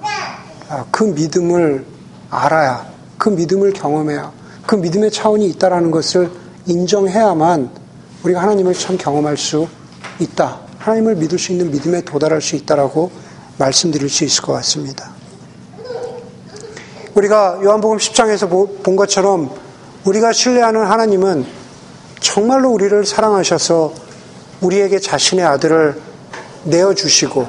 아, 0.70 0.86
그 0.90 1.04
믿음을 1.04 1.84
알아야, 2.30 2.86
그 3.18 3.28
믿음을 3.28 3.74
경험해야, 3.74 4.32
그 4.66 4.76
믿음의 4.76 5.10
차원이 5.10 5.46
있다라는 5.50 5.90
것을 5.90 6.30
인정해야만 6.64 7.68
우리가 8.22 8.40
하나님을 8.40 8.72
참 8.72 8.96
경험할 8.96 9.36
수 9.36 9.68
있다. 10.20 10.58
하나님을 10.78 11.16
믿을 11.16 11.38
수 11.38 11.52
있는 11.52 11.70
믿음에 11.70 12.00
도달할 12.00 12.40
수 12.40 12.56
있다라고 12.56 13.10
말씀드릴 13.58 14.08
수 14.08 14.24
있을 14.24 14.42
것 14.42 14.54
같습니다. 14.54 15.15
우리가 17.16 17.60
요한복음 17.64 17.96
10장에서 17.96 18.82
본 18.82 18.94
것처럼 18.94 19.50
우리가 20.04 20.32
신뢰하는 20.32 20.84
하나님은 20.84 21.46
정말로 22.20 22.70
우리를 22.70 23.06
사랑하셔서 23.06 23.94
우리에게 24.60 24.98
자신의 25.00 25.44
아들을 25.46 25.98
내어주시고 26.64 27.48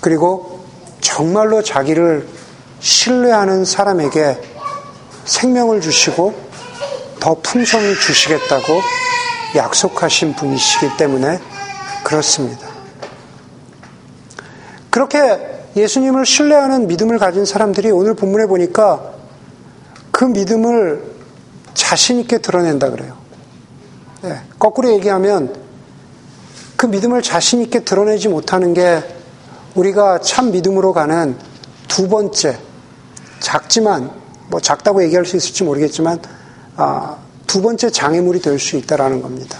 그리고 0.00 0.64
정말로 1.00 1.62
자기를 1.62 2.28
신뢰하는 2.78 3.64
사람에게 3.64 4.40
생명을 5.24 5.80
주시고 5.80 6.34
더 7.18 7.36
풍성히 7.42 7.94
주시겠다고 7.96 8.80
약속하신 9.56 10.34
분이시기 10.36 10.96
때문에 10.96 11.40
그렇습니다. 12.04 12.68
그렇게 14.90 15.51
예수님을 15.76 16.26
신뢰하는 16.26 16.86
믿음을 16.86 17.18
가진 17.18 17.44
사람들이 17.44 17.90
오늘 17.90 18.14
본문에 18.14 18.46
보니까 18.46 19.12
그 20.10 20.24
믿음을 20.24 21.02
자신있게 21.74 22.38
드러낸다 22.38 22.90
그래요. 22.90 23.16
네, 24.22 24.40
거꾸로 24.58 24.92
얘기하면 24.92 25.54
그 26.76 26.86
믿음을 26.86 27.22
자신있게 27.22 27.80
드러내지 27.84 28.28
못하는 28.28 28.74
게 28.74 29.02
우리가 29.74 30.20
참 30.20 30.50
믿음으로 30.50 30.92
가는 30.92 31.36
두 31.88 32.08
번째, 32.08 32.58
작지만, 33.40 34.10
뭐 34.48 34.60
작다고 34.60 35.02
얘기할 35.04 35.24
수 35.24 35.36
있을지 35.36 35.64
모르겠지만, 35.64 36.20
아, 36.76 37.16
두 37.46 37.62
번째 37.62 37.90
장애물이 37.90 38.40
될 38.40 38.58
수 38.58 38.76
있다라는 38.76 39.22
겁니다. 39.22 39.58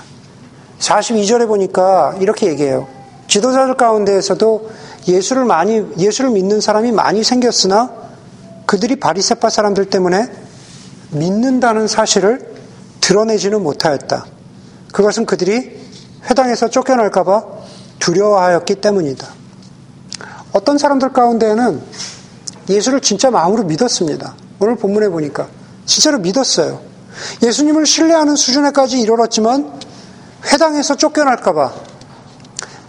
42절에 0.78 1.46
보니까 1.46 2.16
이렇게 2.20 2.48
얘기해요. 2.48 2.88
지도자들 3.32 3.78
가운데에서도 3.78 4.70
예수를 5.08 5.46
많이 5.46 5.82
예수를 5.96 6.28
믿는 6.32 6.60
사람이 6.60 6.92
많이 6.92 7.24
생겼으나 7.24 7.90
그들이 8.66 8.96
바리새파 8.96 9.48
사람들 9.48 9.86
때문에 9.86 10.30
믿는다는 11.12 11.88
사실을 11.88 12.52
드러내지는 13.00 13.62
못하였다. 13.62 14.26
그것은 14.92 15.24
그들이 15.24 15.80
회당에서 16.28 16.68
쫓겨날까봐 16.68 17.44
두려워하였기 18.00 18.74
때문이다. 18.74 19.26
어떤 20.52 20.76
사람들 20.76 21.14
가운데에는 21.14 21.80
예수를 22.68 23.00
진짜 23.00 23.30
마음으로 23.30 23.64
믿었습니다. 23.64 24.34
오늘 24.60 24.76
본문에 24.76 25.08
보니까 25.08 25.48
진짜로 25.86 26.18
믿었어요. 26.18 26.82
예수님을 27.42 27.86
신뢰하는 27.86 28.36
수준에까지 28.36 29.00
이르렀지만 29.00 29.72
회당에서 30.52 30.96
쫓겨날까봐 30.96 31.91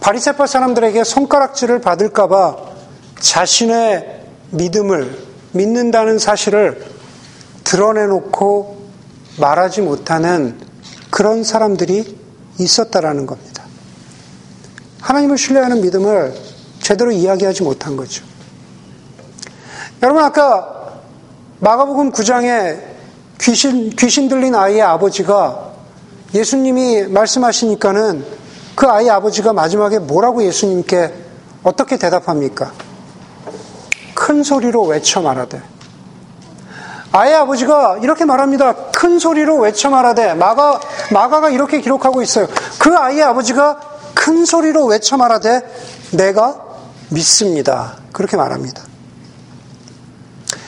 바리새파 0.04 0.46
사람들에게 0.46 1.02
손가락질을 1.02 1.80
받을까봐 1.80 2.56
자신의 3.20 4.22
믿음을 4.50 5.18
믿는다는 5.52 6.18
사실을 6.18 6.84
드러내놓고 7.64 8.86
말하지 9.38 9.80
못하는 9.80 10.60
그런 11.08 11.42
사람들이 11.42 12.18
있었다라는 12.58 13.24
겁니다. 13.24 13.64
하나님을 15.00 15.38
신뢰하는 15.38 15.80
믿음을 15.80 16.34
제대로 16.80 17.10
이야기하지 17.10 17.62
못한 17.62 17.96
거죠. 17.96 18.26
여러분 20.02 20.22
아까 20.22 21.00
마가복음 21.60 22.12
9장에 22.12 22.78
귀신 23.40 23.88
귀신 23.88 24.28
들린 24.28 24.54
아이의 24.54 24.82
아버지가 24.82 25.72
예수님이 26.34 27.04
말씀하시니까는 27.04 28.43
그 28.74 28.86
아이 28.86 29.08
아버지가 29.08 29.52
마지막에 29.52 29.98
뭐라고 29.98 30.42
예수님께 30.42 31.14
어떻게 31.62 31.96
대답합니까? 31.96 32.72
큰 34.14 34.42
소리로 34.42 34.82
외쳐 34.84 35.20
말하되. 35.20 35.62
아이 37.12 37.32
아버지가 37.32 37.98
이렇게 38.02 38.24
말합니다. 38.24 38.74
큰 38.90 39.18
소리로 39.18 39.58
외쳐 39.58 39.90
말하되. 39.90 40.34
마가, 40.34 40.80
마가가 41.12 41.50
이렇게 41.50 41.80
기록하고 41.80 42.22
있어요. 42.22 42.48
그 42.78 42.94
아이의 42.96 43.22
아버지가 43.22 43.78
큰 44.14 44.44
소리로 44.44 44.86
외쳐 44.86 45.16
말하되, 45.16 45.60
내가 46.12 46.60
믿습니다. 47.10 47.96
그렇게 48.12 48.36
말합니다. 48.36 48.82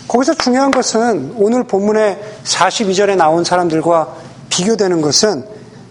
거기서 0.06 0.34
중요한 0.34 0.70
것은 0.70 1.34
오늘 1.36 1.64
본문의 1.64 2.20
42절에 2.44 3.16
나온 3.16 3.42
사람들과 3.42 4.08
비교되는 4.48 5.00
것은 5.00 5.44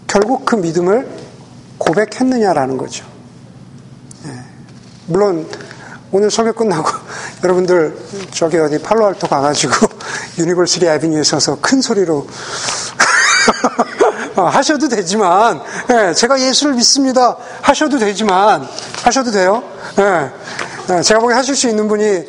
결국 0.06 0.46
그 0.46 0.56
믿음을 0.56 1.25
고백했느냐라는 1.78 2.76
거죠. 2.76 3.06
예. 4.26 4.32
물론 5.06 5.48
오늘 6.12 6.30
설교 6.30 6.52
끝나고 6.54 6.90
여러분들 7.42 7.96
저기 8.32 8.58
어디 8.58 8.78
팔로알토 8.78 9.26
가가지고 9.26 9.74
유니버시티 10.38 10.86
애비뉴에 10.86 11.22
서서 11.22 11.58
큰 11.60 11.80
소리로 11.80 12.26
어, 14.36 14.42
하셔도 14.42 14.88
되지만 14.88 15.60
예, 15.90 16.12
제가 16.12 16.40
예수를 16.40 16.74
믿습니다 16.74 17.36
하셔도 17.62 17.98
되지만 17.98 18.68
하셔도 19.02 19.30
돼요. 19.30 19.62
예, 19.98 20.30
예 20.94 21.02
제가 21.02 21.20
보기 21.20 21.32
하실 21.32 21.56
수 21.56 21.68
있는 21.68 21.88
분이 21.88 22.24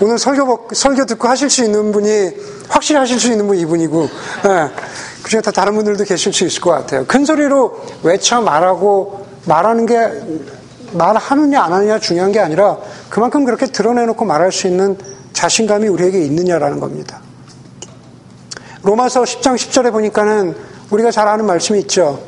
오늘 0.00 0.18
설교 0.18 0.68
설교 0.72 1.04
듣고 1.04 1.28
하실 1.28 1.50
수 1.50 1.62
있는 1.62 1.92
분이 1.92 2.30
확실히 2.68 2.98
하실 2.98 3.20
수 3.20 3.30
있는 3.30 3.46
분이 3.46 3.60
이분이고 3.60 4.08
예, 4.46 4.70
그중에 5.22 5.40
다 5.40 5.50
다른 5.50 5.74
분들도 5.74 6.04
계실 6.04 6.32
수 6.32 6.44
있을 6.44 6.60
것 6.60 6.70
같아요. 6.70 7.04
큰 7.06 7.24
소리로 7.24 7.80
외쳐 8.02 8.40
말하고 8.40 9.26
말하는 9.46 9.86
게 9.86 9.96
말하느냐 10.92 11.62
안 11.62 11.72
하느냐 11.72 11.98
중요한 11.98 12.32
게 12.32 12.40
아니라 12.40 12.78
그만큼 13.08 13.44
그렇게 13.44 13.66
드러내놓고 13.66 14.24
말할 14.24 14.52
수 14.52 14.66
있는 14.66 14.96
자신감이 15.32 15.88
우리에게 15.88 16.22
있느냐라는 16.24 16.80
겁니다. 16.80 17.20
로마서 18.82 19.22
10장 19.22 19.54
10절에 19.54 19.92
보니까는 19.92 20.56
우리가 20.90 21.10
잘 21.10 21.28
아는 21.28 21.46
말씀이 21.46 21.78
있죠. 21.80 22.20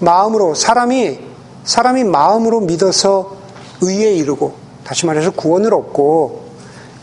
마음으로 0.00 0.54
사람이 0.54 1.20
사람이 1.64 2.04
마음으로 2.04 2.60
믿어서 2.60 3.36
의에 3.82 4.14
이르고 4.14 4.54
다시 4.84 5.06
말해서 5.06 5.30
구원을 5.30 5.72
얻고 5.74 6.44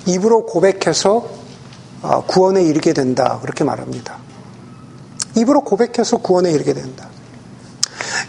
입으로 0.06 0.46
고백해서 0.46 1.26
어, 2.02 2.24
구원에 2.26 2.64
이르게 2.64 2.94
된다 2.94 3.40
그렇게 3.42 3.64
말합니다. 3.64 4.18
입으로 5.40 5.62
고백해서 5.62 6.18
구원에 6.18 6.52
이르게 6.52 6.74
된다. 6.74 7.08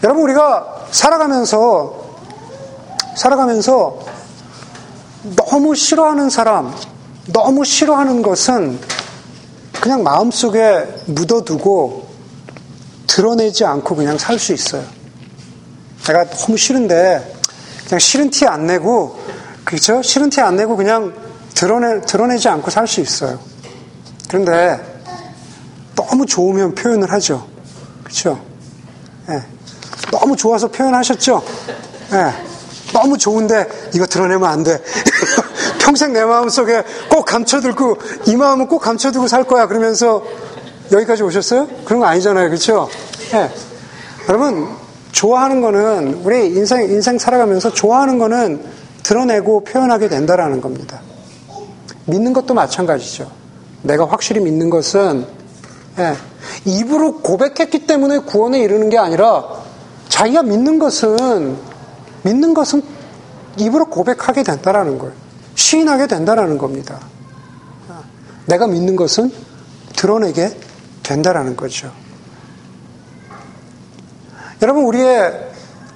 여러분 0.03 0.23
우리가 0.25 0.87
살아가면서 0.91 2.01
살아가면서 3.17 3.99
너무 5.37 5.75
싫어하는 5.75 6.31
사람, 6.31 6.75
너무 7.33 7.65
싫어하는 7.65 8.23
것은 8.23 8.79
그냥 9.81 10.03
마음속에 10.03 10.87
묻어두고 11.07 12.09
드러내지 13.07 13.65
않고 13.65 13.97
그냥 13.97 14.17
살 14.19 14.39
수 14.39 14.53
있어요. 14.53 14.85
내가 16.07 16.25
너무 16.25 16.57
싫은데 16.57 17.35
그냥 17.85 17.99
싫은 17.99 18.31
티 18.31 18.47
안 18.47 18.67
내고 18.67 19.19
그렇죠? 19.65 20.03
싫은 20.03 20.31
티 20.31 20.41
안 20.41 20.57
내고 20.57 20.77
그냥 20.77 21.15
드러내 21.55 22.01
드러내지 22.01 22.49
않고 22.49 22.71
살 22.71 22.87
수 22.87 23.01
있어요. 23.01 23.39
그런데 24.29 25.00
너무 25.95 26.27
좋으면 26.27 26.75
표현을 26.75 27.13
하죠. 27.13 27.47
그렇죠? 28.03 28.41
네. 29.27 29.43
너무 30.11 30.37
좋아서 30.37 30.69
표현하셨죠? 30.69 31.43
네. 32.11 32.33
너무 32.93 33.17
좋은데 33.17 33.69
이거 33.95 34.07
드러내면 34.07 34.49
안 34.49 34.63
돼. 34.63 34.83
평생 35.81 36.13
내 36.13 36.25
마음속에 36.25 36.83
꼭 37.09 37.25
감춰두고 37.25 37.99
이 38.27 38.37
마음은 38.37 38.67
꼭 38.67 38.81
감춰두고 38.81 39.29
살 39.29 39.45
거야. 39.45 39.67
그러면서 39.67 40.25
여기까지 40.93 41.23
오셨어요? 41.23 41.69
그런 41.85 42.01
거 42.01 42.07
아니잖아요. 42.07 42.49
그렇죠? 42.49 42.89
네. 43.33 43.51
여러분 44.29 44.69
좋아하는 45.13 45.61
거는 45.61 46.23
우리 46.25 46.47
인생 46.47 46.83
인생 46.85 47.19
살아가면서 47.19 47.73
좋아하는 47.73 48.19
거는 48.19 48.65
드러내고 49.03 49.65
표현하게 49.65 50.09
된다라는 50.09 50.61
겁니다. 50.61 51.01
믿는 52.07 52.33
것도 52.33 52.55
마찬가지죠. 52.55 53.31
내가 53.83 54.07
확실히 54.07 54.41
믿는 54.41 54.71
것은 54.71 55.27
예, 55.99 56.15
입으로 56.65 57.19
고백했기 57.21 57.87
때문에 57.87 58.19
구원에 58.19 58.61
이르는 58.61 58.91
게 58.91 58.99
아니라 58.99 59.45
자기가 60.09 60.43
믿는 60.43 60.79
것은 60.79 61.57
믿는 62.23 62.55
것은 62.55 62.83
입으로 63.57 63.87
고백하게 63.87 64.43
된다라는 64.43 64.99
거예요. 64.99 65.15
시인하게 65.55 66.07
된다라는 66.07 66.59
겁니다. 66.59 67.01
내가 68.47 68.67
믿는 68.67 68.97
것은 68.97 69.33
드러내게 69.97 70.57
된다라는 71.03 71.57
거죠. 71.57 71.93
여러분 74.63 74.85
우리의 74.85 75.51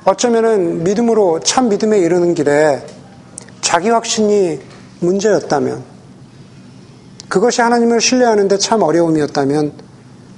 어쩌면은 0.05 0.85
믿음으로 0.85 1.41
참 1.41 1.69
믿음에 1.69 1.99
이르는 1.99 2.35
길에 2.35 2.85
자기 3.61 3.91
확신이 3.91 4.61
문제였다면 5.01 5.94
그것이 7.35 7.63
하나님을 7.63 8.01
신뢰하는데 8.01 8.59
참 8.59 8.83
어려움이었다면 8.83 9.73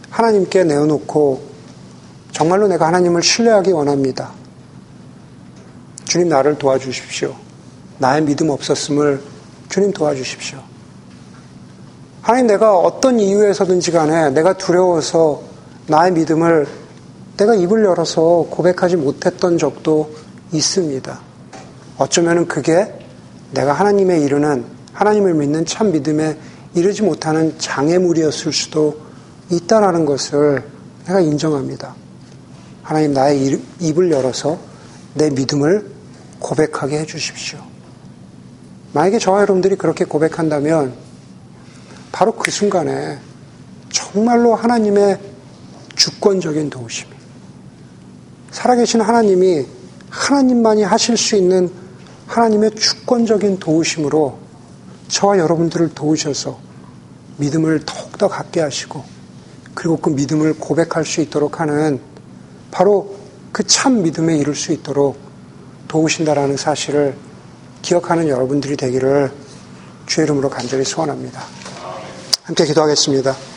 하나님께 0.09 0.65
내어놓고 0.65 1.43
정말로 2.33 2.69
내가 2.69 2.87
하나님을 2.87 3.23
신뢰하기 3.23 3.71
원합니다. 3.73 4.31
주님 6.07 6.31
나를 6.31 6.57
도와주십시오. 6.57 7.35
나의 7.99 8.23
믿음 8.23 8.49
없었음을 8.49 9.21
주님 9.69 9.93
도와주십시오. 9.93 10.59
하나님 12.23 12.47
내가 12.47 12.75
어떤 12.75 13.21
이유에서든지 13.21 13.93
간에 13.93 14.31
내가 14.31 14.55
두려워서 14.55 15.43
나의 15.89 16.13
믿음을 16.13 16.67
내가 17.37 17.55
입을 17.55 17.85
열어서 17.85 18.47
고백하지 18.49 18.97
못했던 18.97 19.59
적도 19.59 20.15
있습니다. 20.51 21.21
어쩌면 21.99 22.49
그게 22.49 22.91
내가 23.51 23.75
하나님의 23.75 24.23
이르는 24.23 24.65
하나님을 24.95 25.35
믿는 25.35 25.67
참 25.67 25.93
믿음에 25.93 26.39
이르지 26.77 27.03
못하는 27.03 27.59
장애물이었을 27.59 28.53
수도 28.53 29.01
있다라는 29.51 30.05
것을 30.05 30.63
내가 31.07 31.21
인정합니다. 31.21 31.95
하나님 32.83 33.15
나의 33.15 33.59
입을 33.81 34.11
열어서 34.11 34.59
내 35.15 35.31
믿음을 35.31 35.91
고백하게 36.39 36.99
해주십시오. 37.01 37.59
만약에 38.93 39.19
저와 39.19 39.41
여러분들이 39.41 39.77
그렇게 39.77 40.05
고백한다면 40.05 40.95
바로 42.13 42.33
그 42.33 42.51
순간에 42.51 43.19
정말로 43.89 44.55
하나님의 44.55 45.19
주권적인 45.97 46.69
도우심이 46.69 47.11
살아계신 48.51 49.01
하나님이 49.01 49.67
하나님만이 50.11 50.83
하실 50.83 51.17
수 51.17 51.37
있는 51.37 51.71
하나님의 52.27 52.75
주권적인 52.75 53.61
도우심으로 53.61 54.39
저와 55.09 55.39
여러분들을 55.39 55.95
도우셔서 55.95 56.66
믿음을 57.37 57.83
더욱더 57.85 58.29
갖게 58.29 58.61
하시고 58.61 59.05
그리고 59.75 59.99
그 59.99 60.11
믿음을 60.11 60.55
고백할 60.55 61.05
수 61.05 61.21
있도록 61.21 61.61
하는 61.61 62.01
바로 62.71 63.17
그 63.53 63.63
참 63.65 64.03
믿음에 64.03 64.37
이룰 64.37 64.55
수 64.55 64.73
있도록 64.73 65.19
도우신다라는 65.89 66.57
사실을 66.57 67.17
기억하는 67.83 68.29
여러분들이 68.29 68.77
되기를 68.77 69.33
주의 70.07 70.25
이름으로 70.25 70.51
간절히 70.51 70.85
소원합니다. 70.85 71.43
함께 72.43 72.67
기도하겠습니다. 72.67 73.56